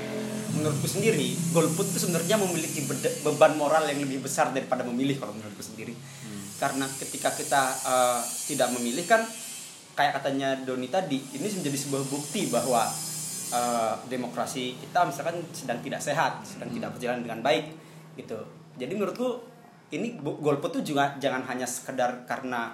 [0.52, 2.84] menurutku sendiri golput itu sebenarnya memiliki
[3.22, 5.94] beban moral yang lebih besar daripada memilih kalau menurutku sendiri.
[6.58, 8.20] Karena ketika kita eh,
[8.50, 9.22] tidak memilih kan
[9.94, 12.86] kayak katanya Doni tadi ini menjadi sebuah bukti bahwa
[13.52, 17.72] eh, demokrasi kita misalkan sedang tidak sehat sedang tidak berjalan dengan baik
[18.16, 18.40] gitu.
[18.80, 19.44] Jadi menurutku
[19.92, 22.72] ini golput tuh juga jangan hanya sekedar karena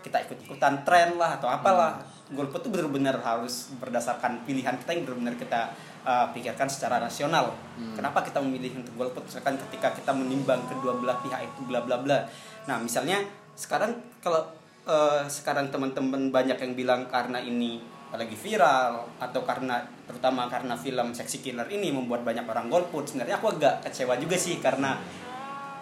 [0.00, 2.00] kita ikut-ikutan tren lah atau apalah.
[2.30, 5.60] Golput tuh benar-benar harus berdasarkan pilihan kita yang benar-benar kita
[6.06, 7.52] uh, pikirkan secara rasional.
[7.98, 9.26] Kenapa kita memilih untuk golput?
[9.26, 12.22] Misalkan ketika kita menimbang kedua belah pihak itu bla bla bla.
[12.70, 13.18] Nah misalnya
[13.58, 14.46] sekarang kalau
[14.86, 21.10] uh, sekarang teman-teman banyak yang bilang karena ini lagi viral atau karena terutama karena film
[21.10, 24.98] Sexy Killer ini membuat banyak orang golput sebenarnya aku agak kecewa juga sih karena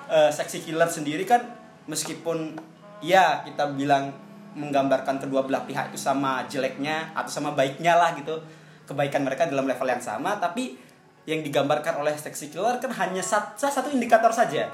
[0.07, 1.41] eh, Sexy Killer sendiri kan
[1.87, 2.53] meskipun
[3.01, 4.13] ya kita bilang
[4.53, 8.37] menggambarkan kedua belah pihak itu sama jeleknya atau sama baiknya lah gitu
[8.85, 10.77] kebaikan mereka dalam level yang sama tapi
[11.25, 14.69] yang digambarkan oleh Sexy Killer kan hanya sat- salah satu indikator saja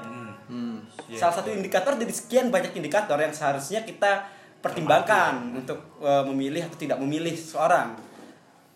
[0.45, 0.77] Hmm.
[1.09, 1.17] Iya.
[1.17, 4.29] salah satu indikator dari sekian banyak indikator yang seharusnya kita
[4.65, 7.93] pertimbangkan untuk eh, memilih atau tidak memilih seorang.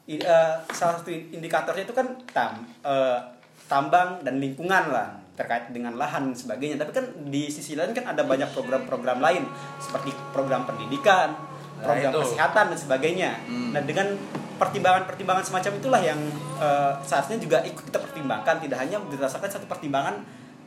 [0.05, 3.17] I- eh, salah satu indikatornya itu kan tam, eh,
[3.65, 6.77] tambang dan lingkungan lah terkait dengan lahan dan sebagainya.
[6.77, 9.43] Tapi kan di sisi lain kan ada banyak program-program lain
[9.81, 11.31] seperti program pendidikan
[11.79, 12.19] Nah, program itu.
[12.27, 13.31] kesehatan dan sebagainya.
[13.47, 13.71] Hmm.
[13.71, 14.11] nah dengan
[14.59, 16.19] pertimbangan-pertimbangan semacam itulah yang
[16.59, 18.59] eh, seharusnya juga ikut kita pertimbangkan.
[18.59, 20.19] Tidak hanya berdasarkan satu pertimbangan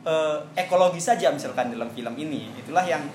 [0.03, 2.49] eh, ekologi saja misalkan dalam film ini.
[2.57, 3.05] Itulah yang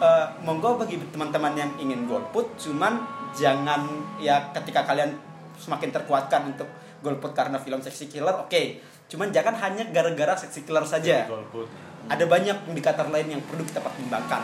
[0.00, 3.04] eh, monggo bagi teman-teman yang ingin golput cuman
[3.36, 3.86] jangan
[4.18, 5.14] ya ketika kalian
[5.60, 6.66] semakin terkuatkan untuk
[7.04, 8.62] golput karena film Sexy Killer oke.
[9.10, 11.28] Cuman jangan hanya gara-gara Sexy Killer saja.
[11.28, 11.68] Golput.
[12.08, 14.42] Ada banyak indikator lain yang perlu kita pertimbangkan.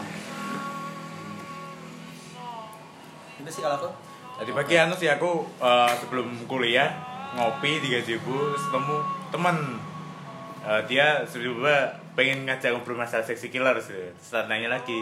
[3.43, 3.89] Itu sih kalau aku.
[4.37, 6.93] Tadi pagi anu sih aku eh, sebelum kuliah
[7.37, 8.97] ngopi di gazebo ketemu
[9.33, 9.57] teman
[10.67, 13.95] Eh, dia tiba pengen ngajak ngobrol masalah sexy killer sih.
[13.95, 14.99] Terus saya nanya lagi,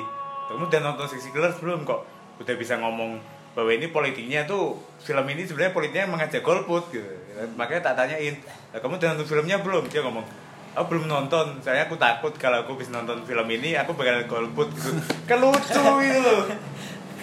[0.51, 2.05] kamu udah nonton sexy killer belum kok?
[2.41, 3.21] Udah bisa ngomong
[3.55, 7.07] bahwa ini politiknya tuh film ini sebenarnya politiknya mengajak golput gitu.
[7.55, 8.35] Makanya tak tanyain,
[8.75, 9.87] "Lah, kamu udah nonton filmnya belum?
[9.87, 10.27] Dia ngomong,
[10.75, 14.69] aku belum nonton, saya aku takut kalau aku bisa nonton film ini aku bakal golput
[14.75, 14.91] gitu.
[15.31, 16.51] Kan lucu loh.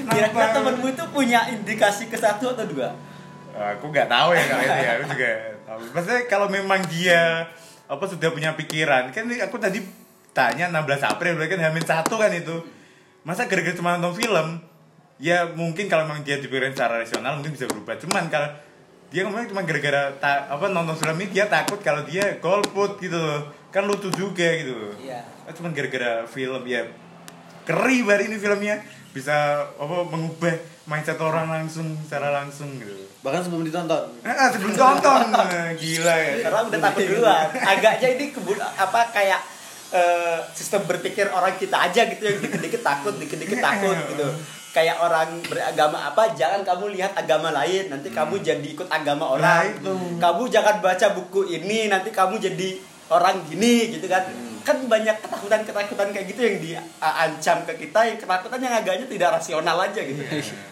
[0.01, 2.89] kira-kira temenmu itu punya indikasi ke satu atau dua
[3.51, 5.31] aku nggak tahu ya kalau itu ya aku juga
[5.67, 7.51] tahu maksudnya kalau memang dia
[7.91, 9.83] apa sudah punya pikiran kan aku tadi
[10.31, 12.55] tanya 16 April kan hamil satu kan itu
[13.21, 14.47] masa gara-gara cuma nonton film
[15.21, 17.93] ya mungkin kalau memang dia dipikirin secara rasional mungkin bisa berubah.
[17.97, 18.49] Cuman kalau
[19.11, 23.15] dia ngomongnya cuma gara-gara ta- apa nonton film ini dia takut kalau dia golput gitu
[23.15, 23.45] loh.
[23.69, 24.93] Kan lucu juga gitu loh.
[24.97, 25.21] Iya.
[25.45, 26.89] Ah, cuman gara-gara film ya
[27.63, 28.81] keri bari ini filmnya.
[29.11, 30.55] Bisa apa mengubah
[30.87, 34.01] mindset orang langsung secara langsung gitu Bahkan sebelum ditonton.
[34.23, 35.21] Ah, sebelum tonton
[35.77, 36.33] gila ya.
[36.41, 37.47] karena udah takut duluan.
[37.77, 39.60] Agaknya ini kebun apa kayak
[39.91, 44.27] eh, sistem berpikir orang kita aja gitu yang dikit-dikit takut dikit-dikit takut gitu.
[44.71, 49.43] Kayak orang beragama apa jangan kamu lihat agama lain nanti kamu jadi ikut agama orang.
[49.43, 49.93] Nah, itu.
[50.15, 52.79] kamu jangan baca buku ini nanti kamu jadi
[53.11, 54.23] orang gini gitu kan.
[54.61, 59.75] Kan banyak ketakutan-ketakutan kayak gitu yang diancam ke kita yang ketakutan yang agaknya tidak rasional
[59.75, 60.23] aja gitu.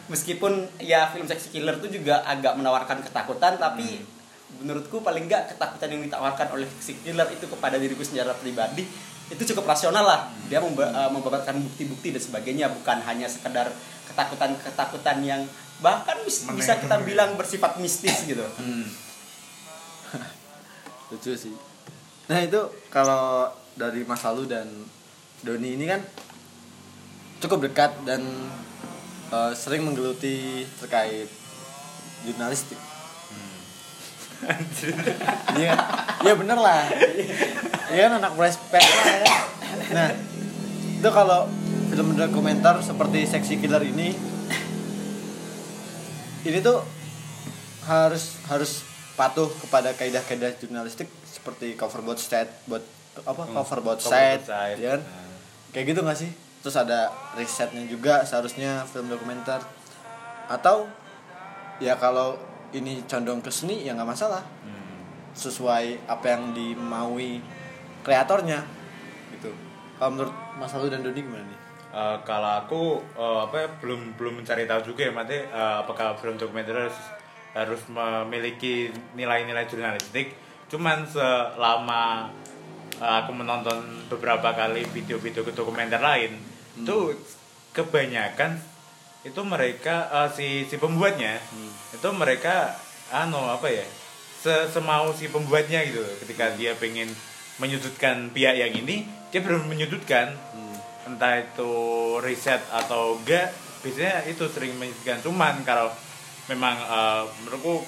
[0.07, 3.99] Meskipun ya film Sexy Killer itu juga agak menawarkan ketakutan tapi
[4.57, 8.83] menurutku paling enggak ketakutan yang ditawarkan oleh Sexy Killer itu kepada diriku secara pribadi
[9.29, 10.21] itu cukup rasional lah.
[10.47, 13.69] Dia memba- eh, membabarkan bukti-bukti dan sebagainya bukan hanya sekedar
[14.03, 15.41] ketakutan-ketakutan yang
[15.79, 18.41] bahkan bis- bisa kita bilang bersifat mistis gitu.
[21.09, 21.53] Lucu sih.
[22.25, 22.59] Nah itu
[22.89, 24.67] kalau dari Mas Lalu dan
[25.39, 26.01] Doni ini kan
[27.39, 28.25] cukup dekat dan
[29.29, 31.29] eh, sering menggeluti terkait
[32.25, 32.77] jurnalistik.
[35.55, 35.73] Iya,
[36.23, 36.87] iya bener lah.
[37.89, 39.27] Iya kan anak respect lah ya.
[39.91, 40.09] Nah,
[40.95, 41.49] itu kalau
[41.89, 44.13] film dokumenter seperti Sexy Killer ini,
[46.45, 46.79] ini tuh
[47.83, 48.85] harus harus
[49.17, 52.83] patuh kepada kaidah-kaidah jurnalistik seperti cover both side, buat
[53.19, 54.77] apa Hmm, cover both side, side.
[54.79, 55.01] ya kan?
[55.03, 55.27] Nah.
[55.75, 56.31] Kayak gitu gak sih?
[56.59, 59.59] Terus ada risetnya juga seharusnya film dokumenter
[60.47, 60.87] atau
[61.79, 62.35] ya kalau
[62.73, 64.43] ini condong ke seni ya nggak masalah.
[64.65, 64.77] Hmm.
[65.29, 67.39] sesuai apa yang dimaui
[68.03, 68.59] kreatornya
[69.37, 69.53] gitu.
[69.95, 71.59] Kalau menurut Mas Lalu dan Doni gimana nih?
[71.89, 72.81] Eh, kalau aku
[73.17, 76.99] eh, apa ya, belum belum mencari tahu juga ya mati eh, apakah film dokumenter harus,
[77.57, 80.37] harus memiliki nilai-nilai jurnalistik.
[80.69, 82.29] Cuman selama
[82.97, 86.37] eh, aku menonton beberapa kali video-video dokumenter lain
[86.79, 87.13] itu
[87.73, 88.55] kebanyakan
[89.27, 91.39] itu mereka eh, si si pembuatnya
[91.91, 92.71] itu mereka
[93.11, 93.85] anu apa ya
[94.39, 97.11] se semau si pembuatnya gitu ketika dia pengen
[97.59, 100.33] menyudutkan pihak yang ini dia belum menyudutkan.
[101.05, 101.73] Entah itu
[102.21, 103.49] riset atau enggak
[103.81, 105.19] biasanya itu sering menyudutkan.
[105.21, 105.91] Cuman kalau
[106.47, 107.83] memang eh, menurutku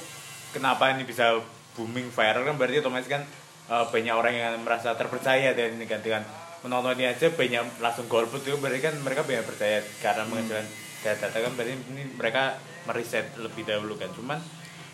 [0.52, 1.40] kenapa ini bisa
[1.74, 3.24] booming viral kan berarti otomatis kan
[3.72, 6.28] eh, banyak orang yang merasa terpercaya dan ini kan dengan
[6.62, 10.68] menonton ini aja banyak langsung golput itu berarti kan mereka banyak percaya karena menghasilkan
[11.02, 14.10] data-data kan berarti ini mereka meriset lebih dahulu kan.
[14.14, 14.38] Cuman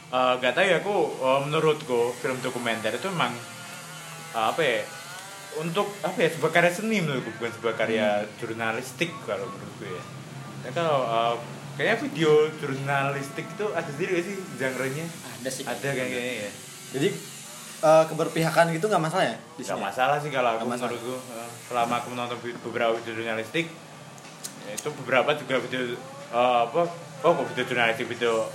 [0.10, 3.32] eh, nggak tahu ya aku eh, menurutku film dokumenter itu memang
[4.34, 4.80] eh, apa ya
[5.58, 10.04] untuk apa ya sebuah karya seni menurutku bukan sebuah karya jurnalistik kalau menurutku ya.
[10.64, 11.36] Ya kalau eh,
[11.78, 15.06] kayaknya video jurnalistik itu ada sendiri gak sih genre-nya?
[15.38, 15.64] Ada sih.
[15.68, 16.52] Ada kayaknya ya.
[16.98, 17.10] Jadi
[17.84, 19.84] eh, keberpihakan gitu nggak masalah ya di Gak sini?
[19.84, 21.16] masalah sih kalau aku Nggak menurutku
[21.68, 23.87] selama aku menonton beberapa video jurnalistik ya
[24.74, 25.96] itu beberapa juga video
[26.34, 26.82] eh, apa
[27.24, 28.48] oh kok video jurnalistik video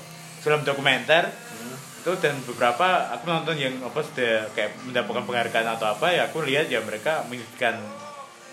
[0.43, 1.31] film dokumenter
[1.63, 1.79] Hmm.
[2.03, 6.43] itu dan beberapa aku nonton yang apa sudah kayak mendapatkan penghargaan atau apa ya aku
[6.43, 7.79] lihat ya mereka menyebutkan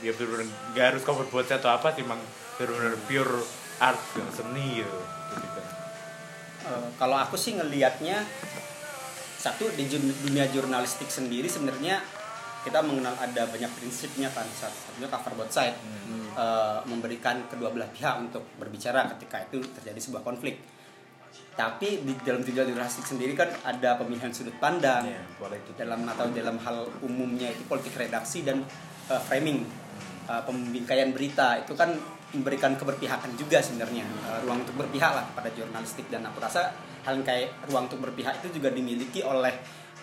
[0.06, 2.22] ya benar nggak harus cover buat atau apa sih emang
[2.62, 3.42] benar-benar pure
[3.82, 4.00] art
[4.36, 5.00] seni gitu
[5.42, 5.62] gitu.
[6.70, 8.22] Eh, kalau aku sih ngelihatnya
[9.40, 12.04] satu di dunia jurnalistik sendiri sebenarnya
[12.64, 15.78] kita mengenal ada banyak prinsipnya kan salah satunya cover both side.
[16.40, 20.62] Eh, memberikan kedua belah pihak untuk berbicara ketika itu terjadi sebuah konflik.
[21.60, 25.04] Tapi di dalam dunia jurnalistik sendiri kan ada pemilihan sudut pandang.
[25.04, 25.76] Ya, boleh itu.
[25.76, 28.64] dalam atau dalam hal umumnya itu politik redaksi dan
[29.12, 29.68] eh, framing.
[30.30, 31.90] Eh, pembingkaian berita itu kan
[32.38, 34.06] memberikan keberpihakan juga sebenarnya.
[34.06, 36.70] Eh, ruang untuk berpihak lah pada jurnalistik dan aku rasa
[37.02, 39.52] hal yang kayak ruang untuk berpihak itu juga dimiliki oleh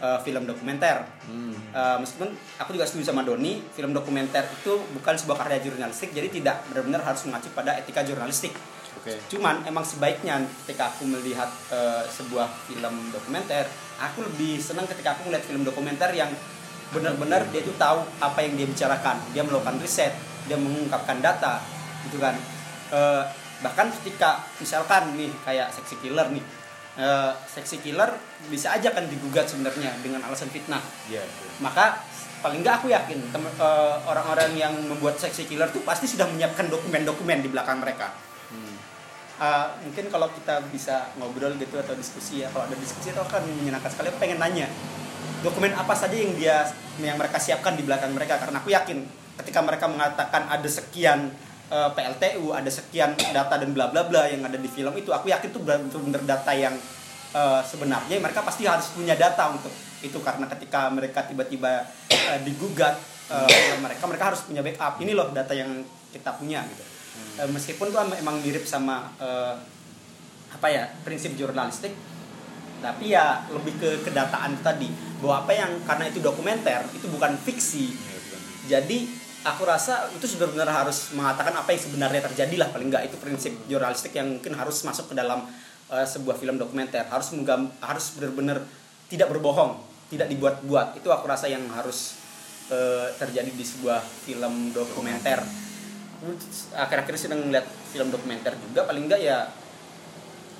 [0.02, 1.52] eh, film dokumenter Hmm.
[1.74, 2.30] Eh, meskipun
[2.62, 7.02] aku juga setuju sama Doni film dokumenter itu bukan sebuah karya jurnalistik jadi tidak benar-benar
[7.02, 8.54] harus mengacu pada etika jurnalistik
[9.06, 9.22] Oke.
[9.30, 13.62] Cuman emang sebaiknya ketika aku melihat eh, sebuah film dokumenter,
[14.02, 16.26] aku lebih senang ketika aku melihat film dokumenter yang
[16.90, 20.10] benar-benar dia itu tahu apa yang dia bicarakan, dia melakukan riset,
[20.50, 21.62] dia mengungkapkan data,
[22.10, 22.34] gitu kan.
[22.90, 23.22] Eh,
[23.62, 26.42] bahkan ketika misalkan nih kayak seksi killer nih,
[26.96, 28.10] eh, seksi killer
[28.48, 31.48] bisa aja kan digugat sebenarnya dengan alasan fitnah Iya, iya.
[31.60, 32.00] maka
[32.44, 37.44] paling nggak aku yakin eh, orang-orang yang membuat seksi killer tuh pasti sudah menyiapkan dokumen-dokumen
[37.44, 38.12] di belakang mereka.
[39.36, 43.44] Eh, mungkin kalau kita bisa ngobrol gitu atau diskusi ya, kalau ada diskusi itu akan
[43.60, 44.08] menyenangkan sekali.
[44.08, 44.64] Aku pengen nanya
[45.44, 46.64] dokumen apa saja yang dia
[46.98, 49.04] yang mereka siapkan di belakang mereka karena aku yakin
[49.44, 51.28] ketika mereka mengatakan ada sekian
[51.70, 55.30] eh, PLTU, ada sekian data dan bla bla bla yang ada di film itu, aku
[55.30, 56.74] yakin itu benar-benar data yang
[57.34, 59.72] eh, sebenarnya mereka pasti harus punya data untuk
[60.04, 65.02] itu karena ketika mereka tiba-tiba eh, digugat oleh mereka mereka harus punya backup.
[65.02, 65.82] Ini loh data yang
[66.14, 66.84] kita punya gitu.
[67.36, 69.54] Eh, meskipun itu emang mirip sama eh,
[70.56, 71.92] apa ya prinsip jurnalistik
[72.80, 74.88] tapi ya lebih ke kedataan tadi
[75.20, 77.92] bahwa apa yang karena itu dokumenter itu bukan fiksi.
[77.92, 78.20] Iya,
[78.80, 78.98] jadi
[79.46, 83.52] aku rasa itu benar harus mengatakan apa yang sebenarnya terjadi lah paling nggak itu prinsip
[83.70, 85.46] jurnalistik yang mungkin harus masuk ke dalam
[85.86, 87.06] eh, sebuah film dokumenter.
[87.06, 88.66] Harus menggam harus benar-benar
[89.06, 89.78] tidak berbohong
[90.10, 90.98] tidak dibuat-buat.
[90.98, 92.18] Itu aku rasa yang harus
[92.74, 95.38] eh, terjadi di sebuah film dokumenter.
[96.74, 99.46] Akhir-akhir ini sedang melihat film dokumenter juga paling enggak ya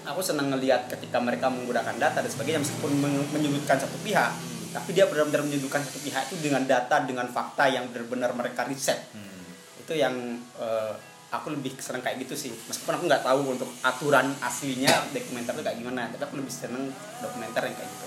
[0.07, 4.31] aku senang ngelihat ketika mereka menggunakan data dan sebagainya meskipun men- menyudutkan satu pihak
[4.76, 9.00] tapi dia benar-benar menyudutkan satu pihak itu dengan data dengan fakta yang benar-benar mereka riset
[9.16, 9.48] Hmm.
[9.80, 10.12] itu yang
[10.60, 10.92] eh,
[11.26, 15.62] aku lebih senang kayak gitu sih meskipun aku nggak tahu untuk aturan aslinya dokumenter itu
[15.62, 18.06] kayak gimana tapi aku lebih senang dokumenter yang kayak gitu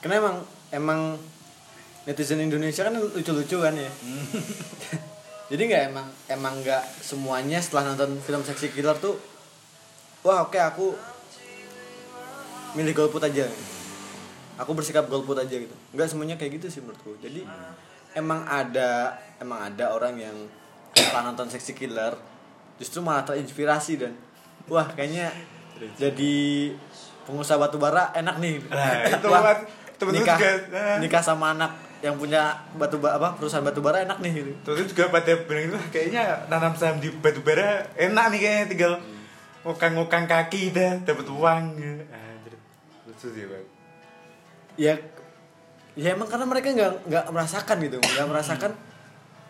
[0.00, 0.36] Karena emang
[0.68, 1.00] emang
[2.04, 3.88] netizen Indonesia kan lucu-lucu kan ya.
[5.50, 9.16] Jadi nggak emang emang nggak semuanya setelah nonton film seksi killer tuh
[10.20, 10.92] wah oke aku
[12.74, 13.48] milih golput aja.
[14.60, 15.74] Aku bersikap golput aja gitu.
[15.94, 17.18] Nggak semuanya kayak gitu sih menurutku.
[17.18, 17.42] Jadi
[18.14, 20.36] emang ada emang ada orang yang
[20.94, 22.14] setelah nonton seksi killer
[22.78, 24.14] justru malah terinspirasi dan
[24.70, 25.30] wah kayaknya
[25.98, 26.34] jadi
[27.26, 28.62] pengusaha batu bara enak nih.
[28.70, 29.58] Nah, itu Wah,
[29.98, 30.96] temen-temen nikah juga, nah.
[31.02, 31.72] nikah sama anak
[32.04, 34.52] yang punya batu ba- apa perusahaan batu bara enak nih gitu.
[34.62, 38.92] Terus juga pada bilang itu kayaknya nanam saham di batu bara enak nih kayaknya tinggal
[39.64, 42.04] ngukang-ngukang kaki dah dapat uang gitu.
[42.12, 42.54] Anjir.
[43.08, 43.64] Lucu sih, Bang.
[44.74, 44.98] Ya
[45.94, 48.72] ya emang karena mereka nggak nggak merasakan gitu, nggak merasakan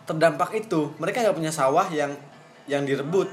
[0.05, 0.93] terdampak itu.
[1.01, 2.13] Mereka nggak punya sawah yang
[2.65, 3.29] yang direbut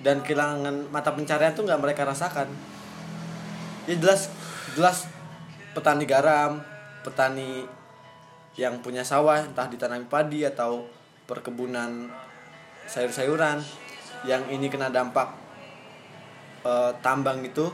[0.00, 2.48] dan kehilangan mata pencarian tuh nggak mereka rasakan.
[3.84, 4.32] Ya jelas
[4.72, 5.08] jelas
[5.76, 6.64] petani garam,
[7.04, 7.68] petani
[8.58, 10.84] yang punya sawah entah ditanami padi atau
[11.28, 12.10] perkebunan
[12.90, 13.62] sayur-sayuran
[14.26, 15.30] yang ini kena dampak
[16.66, 17.70] eh, tambang itu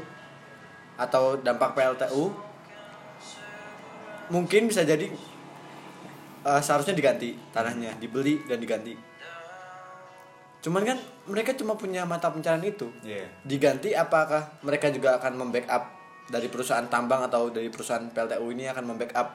[0.97, 2.46] atau dampak PLTU
[4.31, 5.07] mungkin bisa jadi
[6.47, 8.95] eh, seharusnya diganti tanahnya dibeli dan diganti.
[10.63, 10.99] Cuman kan
[11.31, 12.91] mereka cuma punya mata pencarian itu.
[13.07, 13.31] Iya.
[13.47, 15.83] diganti apakah mereka juga akan membackup
[16.27, 19.29] dari perusahaan tambang atau dari perusahaan PLTU ini akan membackup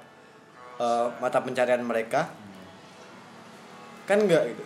[0.80, 2.28] eh, mata pencarian mereka?
[4.08, 4.64] Kan enggak gitu.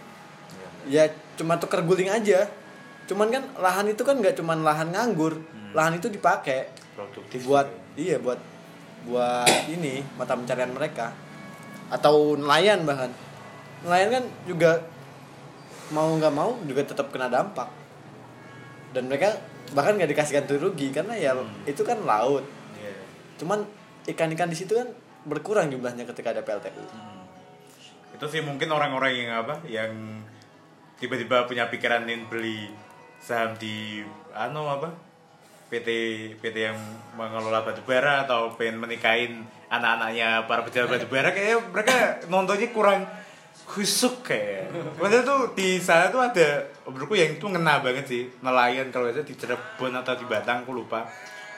[0.89, 2.49] Ya cuma tuker guling aja.
[3.05, 5.37] Cuman kan lahan itu kan nggak cuman lahan nganggur.
[5.77, 7.43] Lahan itu dipakai Produktif.
[7.43, 7.67] buat
[7.99, 8.39] iya buat
[9.05, 11.13] buat ini mata pencarian mereka.
[11.89, 13.13] Atau nelayan bahkan.
[13.85, 14.81] Nelayan kan juga
[15.93, 17.69] mau nggak mau juga tetap kena dampak.
[18.91, 19.37] Dan mereka
[19.73, 21.33] bahkan nggak dikasih ganti rugi karena ya
[21.65, 22.45] itu kan laut.
[22.77, 22.93] Iya.
[23.41, 23.65] cuman
[24.05, 24.87] ikan-ikan di situ kan
[25.25, 26.85] berkurang jumlahnya ketika ada PLTU
[28.15, 29.91] itu sih mungkin orang-orang yang apa yang
[31.01, 32.71] tiba-tiba punya pikiran ingin beli
[33.19, 34.93] saham di anu apa
[35.65, 35.89] PT
[36.37, 36.77] PT yang
[37.17, 41.95] mengelola batu bara atau pengen menikahin anak-anaknya para pejabat batu bara kayaknya mereka
[42.29, 43.01] nontonnya kurang
[43.65, 44.69] khusuk kayak.
[45.01, 49.25] Padahal tuh di sana tuh ada menurutku yang itu ngena banget sih nelayan kalau itu
[49.25, 51.09] di Cirebon atau di Batang aku lupa.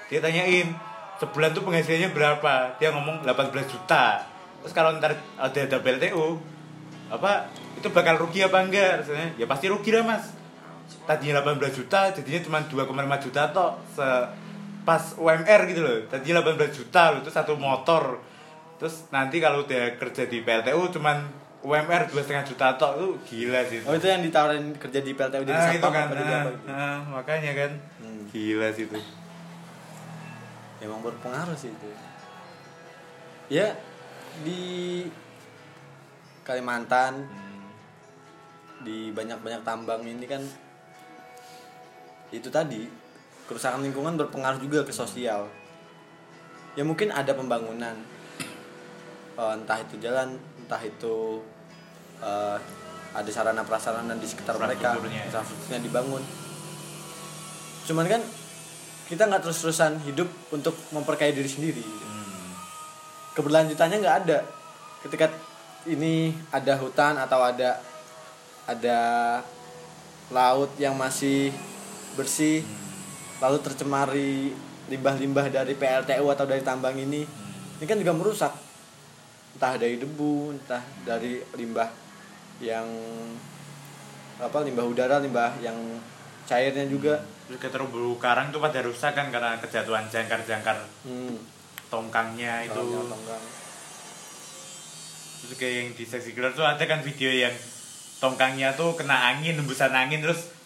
[0.07, 0.71] Dia tanyain
[1.19, 2.79] sebulan tuh penghasilannya berapa?
[2.79, 4.23] Dia ngomong 18 juta.
[4.63, 6.39] Terus kalau ntar ada ada BLTU
[7.11, 9.03] apa itu bakal rugi apa enggak?
[9.03, 10.36] Rasanya ya pasti rugi lah mas
[11.07, 14.07] tadinya 18 juta jadinya cuma 2,5 juta toh se
[14.87, 15.97] pas UMR gitu loh.
[16.07, 18.23] Tadinya 18 juta loh itu satu motor.
[18.79, 23.59] Terus nanti kalau udah kerja di PLTU cuman UMR dua setengah juta toh itu gila
[23.65, 26.21] sih oh itu yang ditawarin kerja di PLTU jadi nah, itu satpam kan apa jadi
[26.23, 26.65] nah, apa gitu.
[26.69, 27.71] nah, makanya kan.
[27.97, 28.21] Hmm.
[28.29, 28.99] gila sih itu.
[30.77, 31.89] Emang berpengaruh sih itu.
[33.49, 33.73] Ya
[34.45, 34.61] di
[36.45, 37.25] Kalimantan
[38.85, 40.39] di banyak-banyak tambang ini kan
[42.31, 42.87] itu tadi
[43.47, 45.47] kerusakan lingkungan berpengaruh juga ke sosial.
[46.75, 47.95] Ya mungkin ada pembangunan.
[49.37, 50.35] Eh, entah itu jalan
[50.65, 51.41] entah itu
[52.19, 52.57] eh,
[53.15, 55.79] ada sarana prasarana di sekitar mereka Infrastrukturnya.
[55.79, 56.23] dibangun.
[57.87, 58.21] Cuman kan
[59.07, 61.85] kita nggak terus-terusan hidup untuk memperkaya diri sendiri.
[61.85, 62.51] Hmm.
[63.31, 64.39] keberlanjutannya nggak ada.
[65.05, 65.31] Ketika
[65.87, 67.79] ini ada hutan atau ada
[68.67, 68.99] ada
[70.27, 71.55] laut yang masih
[72.17, 72.65] bersih
[73.37, 74.49] lalu tercemari
[74.89, 77.21] limbah-limbah dari PLTU atau dari tambang ini.
[77.77, 78.53] Ini kan juga merusak.
[79.53, 81.89] Entah dari debu entah dari limbah
[82.57, 82.89] yang
[84.37, 85.77] apa limbah udara limbah yang
[86.49, 87.21] cairnya juga.
[87.45, 91.37] Terus kayak terumbu karang tuh pada rusak kan karena kejatuhan jangkar-jangkar hmm,
[91.87, 92.75] tongkangnya itu.
[92.75, 93.43] kalau tonggang.
[95.37, 97.53] terus kayak yang di seksi gelar tuh ada kan video yang
[98.19, 100.56] tongkangnya tuh kena angin hembusan angin terus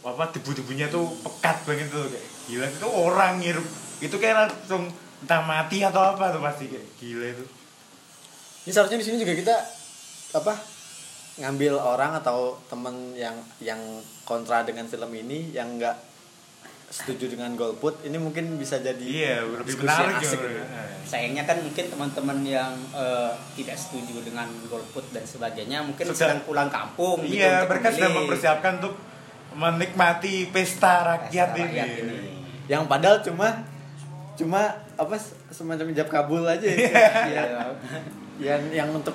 [0.00, 3.66] apa debu-debunya tuh pekat banget tuh kayak gila itu orang ngirup
[4.00, 4.88] itu kayak langsung
[5.20, 7.44] entah mati atau apa tuh pasti kayak gila itu
[8.60, 9.56] Ini seharusnya di sini juga kita
[10.40, 10.52] apa
[11.40, 13.80] ngambil orang atau temen yang yang
[14.28, 15.96] kontra dengan film ini yang nggak
[16.90, 20.46] setuju dengan golput ini mungkin bisa jadi iya lebih diskusi menarik asik gitu.
[20.50, 20.62] gitu.
[21.06, 26.42] sayangnya kan mungkin teman-teman yang eh, tidak setuju dengan golput dan sebagainya mungkin Sudah- sedang
[26.42, 28.94] pulang kampung gitu iya untuk mereka sedang memilih mempersiapkan untuk
[29.52, 31.74] menikmati pesta rakyat, pesta ini.
[31.74, 32.18] rakyat ini.
[32.70, 33.66] yang padahal cuma
[34.38, 34.62] cuma
[34.94, 35.16] apa
[35.50, 36.78] semacam ijab kabul aja ya.
[37.28, 37.42] Iya.
[38.40, 39.12] yang yang untuk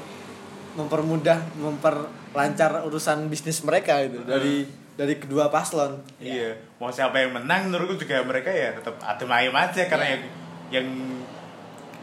[0.75, 7.67] mempermudah memperlancar urusan bisnis mereka itu dari dari kedua paslon Iya, mau siapa yang menang
[7.67, 10.13] menurutku juga mereka ya tetap adem ayem aja karena Iya.
[10.13, 10.23] yang
[10.65, 10.87] yang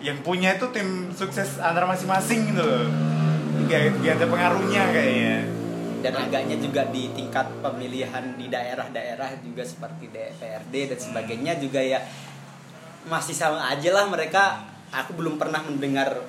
[0.02, 2.90] yang punya itu tim sukses antara masing-masing gitu loh.
[3.70, 5.46] Gak, gak ada pengaruhnya kayaknya.
[6.02, 12.02] Dan agaknya juga di tingkat pemilihan di daerah-daerah juga seperti DPRD dan sebagainya juga ya
[13.06, 14.66] masih sama aja lah mereka.
[14.92, 16.20] Aku belum pernah mendengar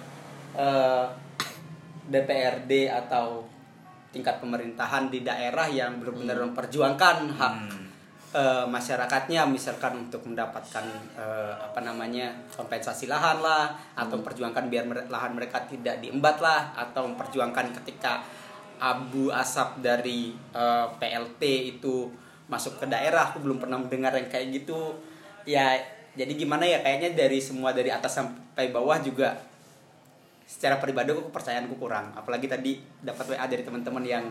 [0.55, 1.05] eh,
[2.07, 3.43] DPRD atau
[4.13, 7.81] tingkat pemerintahan di daerah yang benar-benar memperjuangkan hak Hmm.
[8.33, 10.85] eh, masyarakatnya misalkan untuk mendapatkan
[11.17, 17.09] eh, apa namanya kompensasi lahan lah atau memperjuangkan biar lahan mereka tidak diembat lah atau
[17.09, 18.21] memperjuangkan ketika
[18.81, 21.41] abu asap dari eh, PLT
[21.77, 22.09] itu
[22.47, 23.31] masuk ke daerah.
[23.33, 24.97] Aku belum pernah mendengar yang kayak gitu.
[25.43, 25.77] Ya
[26.13, 29.33] jadi gimana ya kayaknya dari semua dari atas sampai bawah juga
[30.45, 32.13] secara pribadi aku kepercayaanku kurang.
[32.13, 34.25] Apalagi tadi dapat WA dari teman-teman yang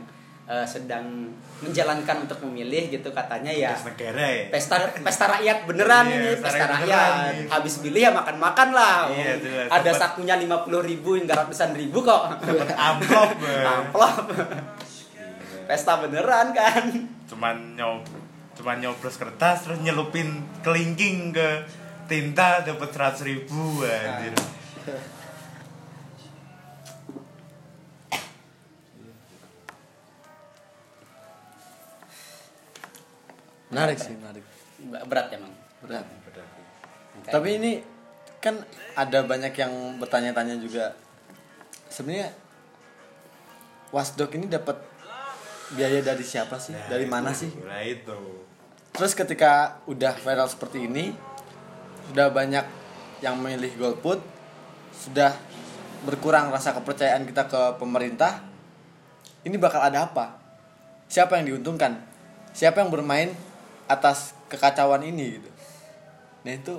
[0.44, 4.44] eh, sedang menjalankan untuk memilih gitu katanya ya negara ya.
[4.50, 7.48] pesta pesta rakyat beneran Iya, ini pesta pesta rakyat beneran, gitu.
[7.48, 9.68] habis pilih ya makan makan lah Iya, jelas.
[9.68, 12.22] ada Dapat- sakunya lima puluh ribu hingga ratusan ribu kok
[12.68, 13.30] Amplop.
[13.72, 14.16] Amplop
[15.64, 16.84] pesta beneran kan
[17.24, 18.02] Cuman nyob
[18.52, 20.28] cuman nyoblos kertas terus nyelupin
[20.60, 21.64] kelingking ke
[22.04, 24.34] tinta dapat seratus ribu anjir
[33.72, 34.44] menarik sih menarik.
[35.08, 35.52] Berat emang.
[35.80, 36.04] Berat.
[37.26, 37.72] Tapi ini
[38.42, 38.60] kan
[38.98, 40.92] ada banyak yang bertanya-tanya juga.
[41.88, 42.34] Sebenarnya
[43.94, 44.76] wasdog ini dapat
[45.72, 46.76] biaya dari siapa sih?
[46.76, 47.50] Nah, dari itu, mana sih?
[47.64, 48.44] nah itu.
[48.92, 51.16] Terus ketika udah viral seperti ini
[52.12, 52.66] sudah banyak
[53.24, 54.20] yang memilih golput
[54.92, 55.32] sudah
[56.04, 58.42] berkurang rasa kepercayaan kita ke pemerintah
[59.46, 60.38] ini bakal ada apa?
[61.08, 61.98] Siapa yang diuntungkan?
[62.52, 63.32] Siapa yang bermain
[63.92, 65.50] atas kekacauan ini gitu.
[66.48, 66.74] Nah itu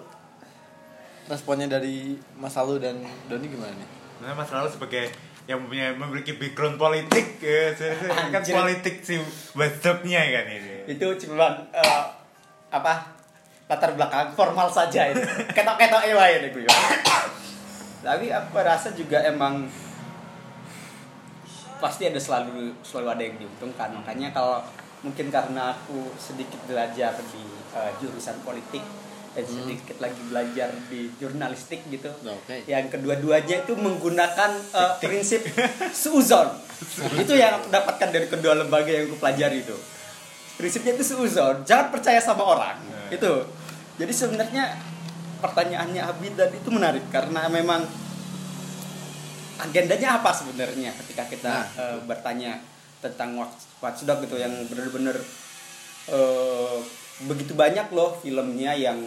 [1.30, 2.96] responnya dari Mas Lalu dan
[3.32, 3.90] Doni gimana nih?
[4.20, 5.08] Nah, Mas Lalu sebagai
[5.44, 7.76] yang punya memiliki background politik ya,
[8.32, 9.20] kan politik si
[9.52, 10.88] wasdognya kan ini.
[10.88, 12.04] itu cuma eh,
[12.72, 13.12] apa
[13.68, 15.20] latar belakang formal saja itu
[15.52, 16.64] ketok ketok ewa ya gue
[18.04, 19.68] tapi aku rasa juga emang
[21.84, 23.92] pasti ada selalu selalu ada yang diuntungkan.
[23.92, 24.64] Makanya kalau
[25.04, 27.44] mungkin karena aku sedikit belajar di
[27.76, 28.82] eh, jurusan politik
[29.34, 32.10] dan sedikit lagi belajar di jurnalistik gitu.
[32.22, 32.64] Oke.
[32.70, 35.44] yang kedua-duanya itu menggunakan eh, prinsip
[36.02, 36.64] suuzon
[37.20, 39.76] itu yang aku dapatkan dari kedua lembaga yang aku pelajari itu.
[40.60, 42.78] Prinsipnya itu suuzon jangan percaya sama orang.
[43.12, 43.48] Itu.
[44.00, 44.74] Jadi sebenarnya
[45.44, 47.84] pertanyaannya Abid dan itu menarik karena memang
[49.62, 52.58] agendanya apa sebenarnya ketika kita Nah, eh, bertanya
[53.04, 55.20] tentang Watch- Watchdog gitu yang benar-benar
[56.08, 56.78] eh,
[57.28, 58.98] begitu banyak loh filmnya yang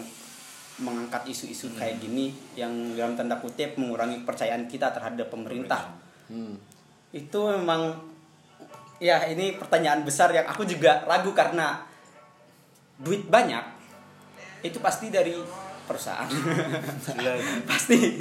[0.76, 5.96] mengangkat isu-isu kayak gini yang dalam tanda kutip mengurangi kepercayaan kita terhadap pemerintah
[6.28, 6.54] hmm.
[7.16, 7.96] itu memang
[9.00, 11.80] ya ini pertanyaan besar yang aku juga ragu karena
[13.00, 13.64] duit banyak
[14.64, 15.36] itu pasti dari
[15.88, 17.40] perusahaan Jelas.
[17.70, 18.20] pasti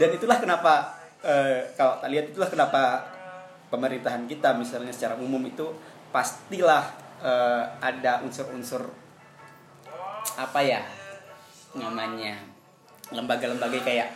[0.00, 3.04] dan itulah kenapa eh, kalau tak lihat itulah kenapa
[3.68, 5.66] pemerintahan kita misalnya secara umum itu
[6.14, 6.86] pastilah
[7.22, 8.86] eh, ada unsur-unsur
[10.36, 10.82] apa ya
[11.76, 12.36] namanya
[13.14, 14.10] lembaga-lembaga kayak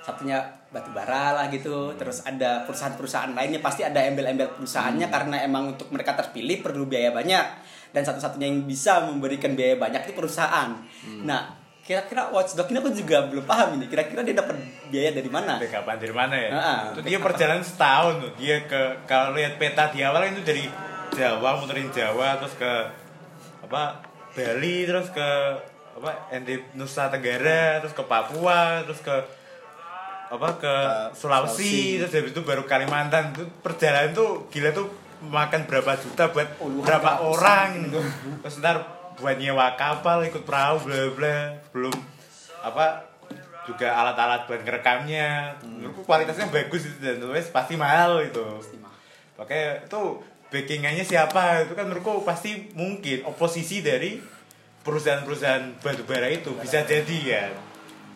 [0.00, 0.40] satunya
[0.70, 5.90] batu bara lah gitu terus ada perusahaan-perusahaan lainnya pasti ada embel-embel perusahaannya karena emang untuk
[5.92, 7.46] mereka terpilih perlu biaya banyak
[7.90, 10.78] dan satu-satunya yang bisa memberikan biaya banyak itu perusahaan.
[11.26, 15.56] Nah kira-kira Watchdog ini aku juga belum paham ini kira-kira dia dapat biaya dari mana
[15.62, 16.50] Dari kapan dari mana ya?
[16.52, 18.32] Ah, itu dia perjalanan setahun tuh.
[18.36, 20.66] Dia ke kalau lihat peta di awal itu dari
[21.10, 22.72] Jawa muterin Jawa terus ke
[23.66, 25.28] apa Bali terus ke
[26.00, 29.14] apa ND Nusa Tenggara terus ke Papua terus ke
[30.30, 30.74] apa ke
[31.10, 31.98] Sulawesi, Sulawesi.
[31.98, 34.86] terus habis itu baru Kalimantan itu perjalanan tuh gila tuh
[35.26, 38.00] makan berapa juta buat Puluhan berapa orang gitu.
[38.46, 38.86] terus ntar
[39.18, 41.36] buat nyewa kapal ikut perahu bla bla
[41.74, 41.92] belum
[42.62, 43.04] apa
[43.70, 48.42] juga alat-alat buat ngerekamnya menurutku kualitasnya bagus itu dan tulis pasti mahal itu
[49.40, 50.02] Oke, itu
[50.52, 51.64] backingannya siapa?
[51.64, 54.20] Itu kan menurutku pasti mungkin oposisi dari
[54.84, 57.52] perusahaan-perusahaan batu bara itu bisa jadi kan.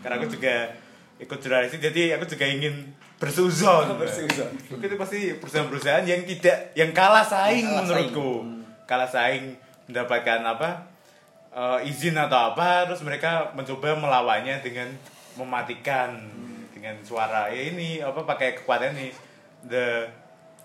[0.05, 0.69] Karena aku juga
[1.17, 3.97] ikut jurnalistik, jadi aku juga ingin bersuzon.
[4.05, 4.53] Bersuzon.
[4.69, 8.31] Itu pasti perusahaan-perusahaan yang tidak, yang kalah saing Kalah menurutku.
[8.85, 9.57] Kalah saing
[9.89, 10.85] mendapatkan apa
[11.57, 14.93] eh, izin atau apa, terus mereka mencoba melawannya dengan
[15.35, 16.15] mematikan
[16.71, 19.09] dengan suara ya ini apa pakai kekuatan ini
[19.67, 20.05] the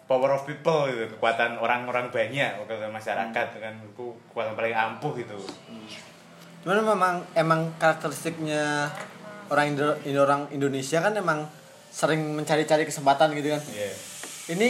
[0.09, 5.37] power of people gitu kekuatan orang-orang banyak kekuatan masyarakat dengan itu kekuatan paling ampuh gitu
[6.59, 8.91] Cuman memang emang karakteristiknya
[9.47, 11.47] orang Indo, Indo- orang Indonesia kan emang
[11.89, 13.61] sering mencari-cari kesempatan gitu kan.
[13.71, 13.91] Iya.
[14.55, 14.69] Ini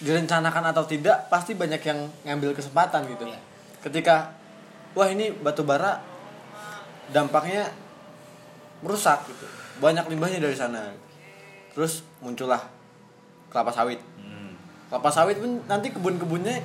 [0.00, 3.28] direncanakan atau tidak pasti banyak yang ngambil kesempatan gitu.
[3.28, 3.40] Iya.
[3.84, 4.32] Ketika
[4.96, 6.00] wah ini batu bara
[7.12, 7.68] dampaknya
[8.80, 9.46] merusak gitu.
[9.80, 10.92] Banyak limbahnya dari sana.
[11.72, 12.60] Terus muncullah
[13.52, 14.00] kelapa sawit.
[14.20, 14.56] Hmm.
[14.92, 16.60] Kelapa sawit pun nanti kebun-kebunnya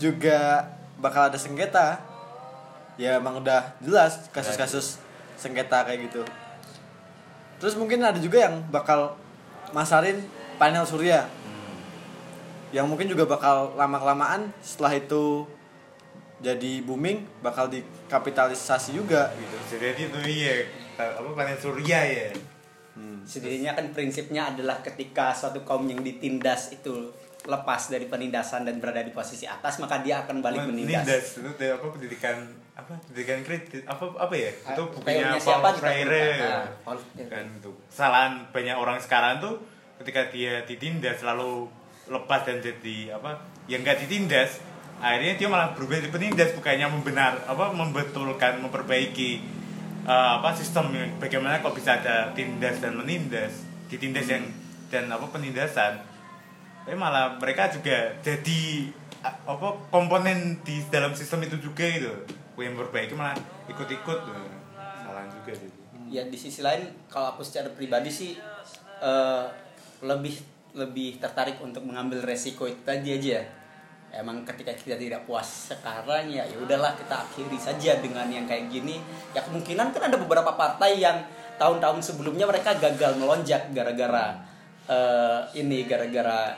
[0.00, 0.68] juga
[1.00, 2.00] bakal ada sengketa.
[2.98, 4.98] Ya emang udah jelas kasus-kasus
[5.38, 6.26] sengketa kayak gitu.
[7.62, 9.14] Terus mungkin ada juga yang bakal
[9.70, 10.26] masarin
[10.58, 11.30] panel surya.
[12.74, 15.46] Yang mungkin juga bakal lama-kelamaan setelah itu
[16.38, 19.56] jadi booming bakal dikapitalisasi juga gitu.
[19.74, 20.54] jadi itu iya
[20.98, 22.28] apa planet surya ya
[22.98, 23.22] Hmm.
[23.22, 27.14] Sendirinya kan prinsipnya adalah ketika suatu kaum yang ditindas itu
[27.46, 31.06] lepas dari penindasan dan berada di posisi atas maka dia akan balik menindas.
[31.06, 32.36] Menindas itu apa pendidikan
[32.74, 36.50] apa pendidikan kritis apa apa ya itu Ah, juga Freire lupa.
[36.82, 37.30] Ah, Freire.
[37.30, 39.54] kan itu kesalahan banyak orang sekarang tuh
[40.02, 41.70] ketika dia ditindas selalu
[42.10, 44.58] lepas dan jadi apa yang enggak ditindas
[44.98, 49.57] akhirnya dia malah berubah jadi penindas bukannya membenar apa membetulkan memperbaiki
[50.08, 50.88] eh, apa sistem
[51.20, 54.44] bagaimana kok bisa ada tindas dan menindas ditindas yang
[54.88, 56.00] dan apa penindasan.
[56.88, 58.88] Tapi malah mereka juga jadi
[59.20, 62.12] a- apa komponen di dalam sistem itu juga gitu.
[62.56, 63.36] Yang berbaiki malah
[63.68, 64.18] ikut-ikut
[65.04, 65.70] salah juga sih
[66.08, 68.32] ya di sisi lain kalau aku secara pribadi sih
[69.00, 69.44] eh,
[70.00, 70.34] lebih
[70.76, 73.44] lebih tertarik untuk mengambil resiko itu tadi aja
[74.12, 78.72] emang ketika kita tidak puas sekarang ya ya udahlah kita akhiri saja dengan yang kayak
[78.72, 78.98] gini.
[79.36, 81.20] Ya kemungkinan kan ada beberapa partai yang
[81.60, 84.38] tahun-tahun sebelumnya mereka gagal melonjak gara-gara
[84.88, 86.56] eh, ini gara-gara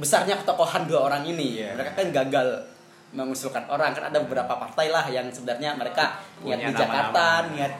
[0.00, 1.60] besarnya ketokohan dua orang ini.
[1.62, 1.76] Iya.
[1.76, 2.48] mereka kan gagal
[3.14, 3.94] mengusulkan orang.
[3.94, 7.74] Kan ada beberapa partai lah yang sebenarnya mereka niat Punya di Jakarta niat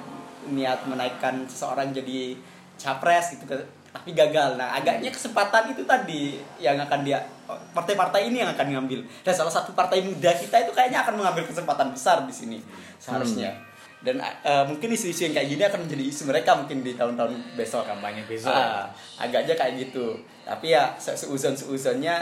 [0.45, 2.37] niat menaikkan seseorang jadi
[2.77, 3.49] capres gitu
[3.95, 4.59] tapi gagal.
[4.59, 7.23] Nah agaknya kesempatan itu tadi yang akan dia
[7.71, 9.07] partai-partai ini yang akan ngambil.
[9.23, 12.59] Dan salah satu partai muda kita itu kayaknya akan mengambil kesempatan besar di sini
[12.99, 13.55] seharusnya.
[14.03, 17.87] Dan eh, mungkin isu-isu yang kayak gini akan menjadi isu mereka mungkin di tahun-tahun besok.
[17.87, 18.51] Kampanye besok.
[18.51, 20.19] Ah, agaknya kayak gitu.
[20.43, 22.19] Tapi ya se- seuzon seuzonnya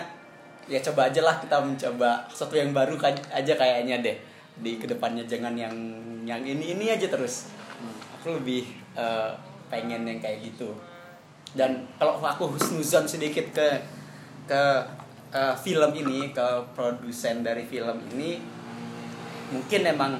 [0.69, 3.01] ya coba aja lah kita mencoba sesuatu yang baru
[3.33, 4.21] aja kayaknya deh.
[4.61, 5.73] Di ke depannya jangan yang
[6.29, 7.49] yang ini ini aja terus.
[8.21, 9.33] Aku lebih eh,
[9.73, 10.92] pengen yang kayak gitu
[11.53, 13.69] dan kalau aku husnuzon sedikit ke
[14.49, 14.63] ke
[15.33, 18.41] eh, film ini ke produsen dari film ini
[19.53, 20.13] mungkin emang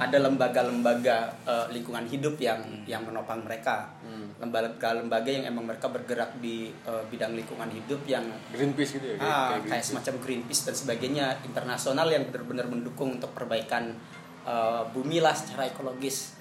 [0.00, 3.92] ada lembaga-lembaga eh, lingkungan hidup yang yang menopang mereka.
[4.40, 9.28] Lembaga-lembaga yang emang mereka bergerak di eh, bidang lingkungan hidup yang Greenpeace gitu ya kayak,
[9.28, 13.92] ah, kayak kayak semacam Greenpeace dan sebagainya internasional yang benar-benar mendukung untuk perbaikan
[14.48, 16.40] eh, bumi lah secara ekologis.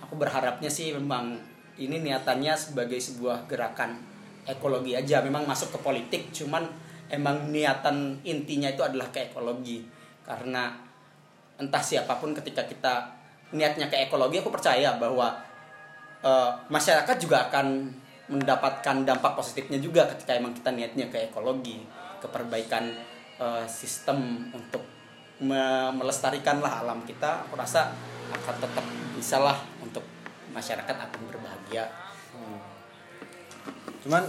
[0.00, 1.36] Aku berharapnya sih memang
[1.78, 3.98] ini niatannya sebagai sebuah gerakan
[4.46, 5.24] ekologi aja.
[5.24, 6.62] Memang masuk ke politik, cuman
[7.10, 9.82] emang niatan intinya itu adalah ke ekologi.
[10.22, 10.72] Karena
[11.58, 13.10] entah siapa pun ketika kita
[13.54, 15.34] niatnya ke ekologi, aku percaya bahwa
[16.22, 17.90] eh, masyarakat juga akan
[18.24, 21.84] mendapatkan dampak positifnya juga ketika emang kita niatnya ke ekologi,
[22.22, 22.94] ke perbaikan
[23.36, 24.82] eh, sistem untuk
[25.42, 27.44] me- melestarikan lah alam kita.
[27.48, 27.92] Aku rasa
[28.32, 30.13] akan tetap bisa lah untuk
[30.54, 31.90] masyarakat akan berbahagia.
[34.06, 34.22] Cuman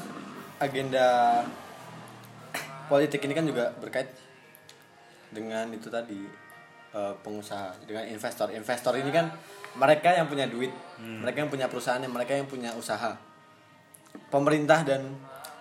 [0.58, 1.42] agenda
[2.88, 4.10] politik ini kan juga berkait
[5.30, 6.26] dengan itu tadi
[6.96, 8.50] eh, pengusaha dengan investor.
[8.50, 9.30] Investor ini kan
[9.76, 13.12] mereka yang punya duit, mereka yang punya perusahaan, mereka yang punya usaha.
[14.32, 15.12] Pemerintah dan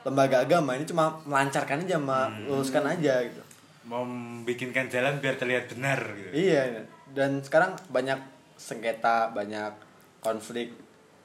[0.06, 3.42] lembaga agama ini cuma melancarkan aja, meluruskan aja gitu.
[3.84, 4.00] mau
[4.48, 8.16] bikinkan jalan biar terlihat benar gitu Iya, dan sekarang banyak
[8.56, 9.76] sengketa, banyak
[10.24, 10.72] konflik.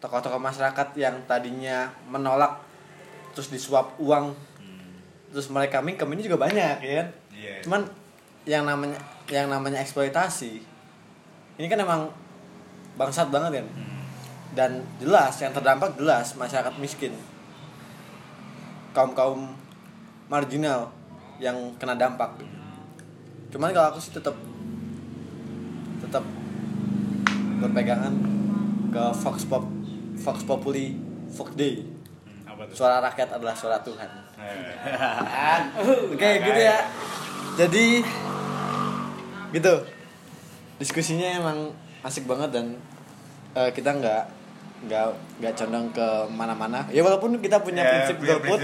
[0.04, 2.60] Tokoh-tokoh masyarakat yang tadinya menolak
[3.32, 4.36] terus disuap uang,
[5.32, 7.08] terus mereka mingkem ini juga banyak, ya kan?
[7.36, 7.56] Iya.
[7.64, 7.82] Cuman
[8.48, 10.64] yang namanya yang namanya eksploitasi
[11.60, 12.08] ini kan emang
[12.96, 13.68] bangsat banget kan?
[14.56, 14.72] Dan
[15.04, 17.12] jelas yang terdampak jelas masyarakat miskin.
[18.96, 19.52] Kaum-kaum
[20.32, 20.88] marginal
[21.38, 22.40] yang kena dampak.
[23.52, 24.40] Cuman kalau aku sih tetap
[26.00, 26.24] tetap
[27.60, 28.39] berpegangan
[28.90, 29.64] ke Fox Pop
[30.16, 30.98] Fox Populi
[31.30, 31.86] Fox Day.
[32.46, 34.10] Hmm, Suara rakyat adalah suara Tuhan.
[34.36, 35.60] Eh,
[36.10, 36.78] Oke, gitu ya.
[37.56, 38.04] Jadi
[39.52, 39.74] gitu.
[40.76, 41.72] Diskusinya emang
[42.02, 42.66] asik banget dan
[43.54, 44.24] eh, kita nggak
[44.80, 45.06] nggak
[45.38, 46.88] nggak condong ke mana-mana.
[46.88, 48.60] Ya walaupun kita punya ya, prinsip golput,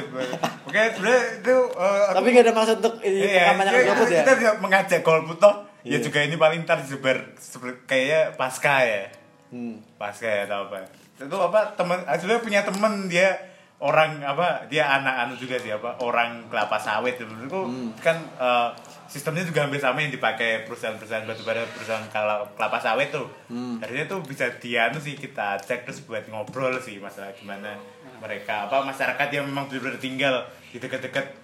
[0.63, 4.21] oke sebenarnya itu aku- tapi nggak ada maksud untuk ini Iya, kampanye kita, golput ya.
[4.23, 5.55] kita tidak mengajak golput toh.
[5.83, 5.97] Ya Iya.
[6.01, 7.35] juga ini paling ntar disebar
[7.83, 9.11] kayaknya pasca ya.
[9.47, 9.77] Hmm.
[9.95, 10.81] Pasca ya atau apa.
[11.15, 13.29] Itu apa teman sebenarnya punya temen dia
[13.75, 17.91] orang apa dia anak anu juga sih apa orang kelapa sawit itu Hmm.
[17.99, 18.69] kan eh,
[19.05, 22.07] sistemnya juga hampir sama yang dipakai perusahaan-perusahaan batubara perusahaan
[22.55, 23.77] kelapa sawit tuh Hmm.
[23.79, 27.75] harusnya tuh bisa dianu sih kita cek terus buat ngobrol sih masalah gimana
[28.17, 30.35] mereka apa masyarakat yang memang benar-benar tinggal
[30.71, 31.35] di dekat-dekat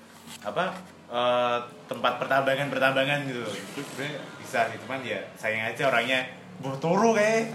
[0.42, 0.72] apa
[1.12, 6.24] eh, tempat pertambangan pertambangan gitu itu sebenarnya bisa sih cuman ya sayang aja orangnya
[6.62, 7.54] turu kayak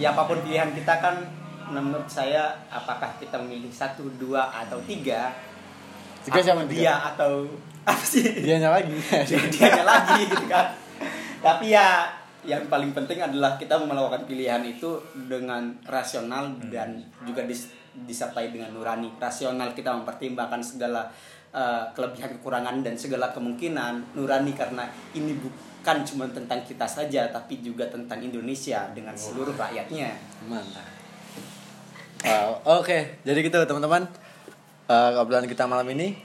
[0.00, 1.20] Ya apa pun pilihan kita kan
[1.68, 5.28] menurut saya apakah kita memilih satu, dua atau tiga?
[6.24, 6.72] Tiga atau tiga?
[6.72, 7.32] dia atau
[7.90, 8.24] apa sih?
[8.40, 8.96] Dianya lagi.
[8.96, 10.72] dia dianya lagi gitu kan.
[11.44, 12.08] Tapi ya
[12.48, 14.96] yang paling penting adalah kita melakukan pilihan itu
[15.28, 16.96] dengan rasional dan
[17.28, 19.12] juga dis- disertai dengan nurani.
[19.20, 21.12] Rasional kita mempertimbangkan segala
[21.52, 25.36] eh, kelebihan kekurangan dan segala kemungkinan nurani karena ini
[25.80, 30.12] bukan cuma tentang kita saja tapi juga tentang Indonesia dengan seluruh rakyatnya
[30.44, 30.84] Mantap.
[32.20, 33.24] Wow, oke.
[33.24, 34.04] Jadi gitu teman-teman.
[35.16, 36.20] Obrolan kita malam ini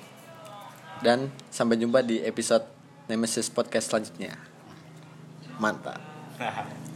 [0.99, 2.67] dan sampai jumpa di episode
[3.07, 4.35] Nemesis podcast selanjutnya.
[5.55, 6.03] Mantap.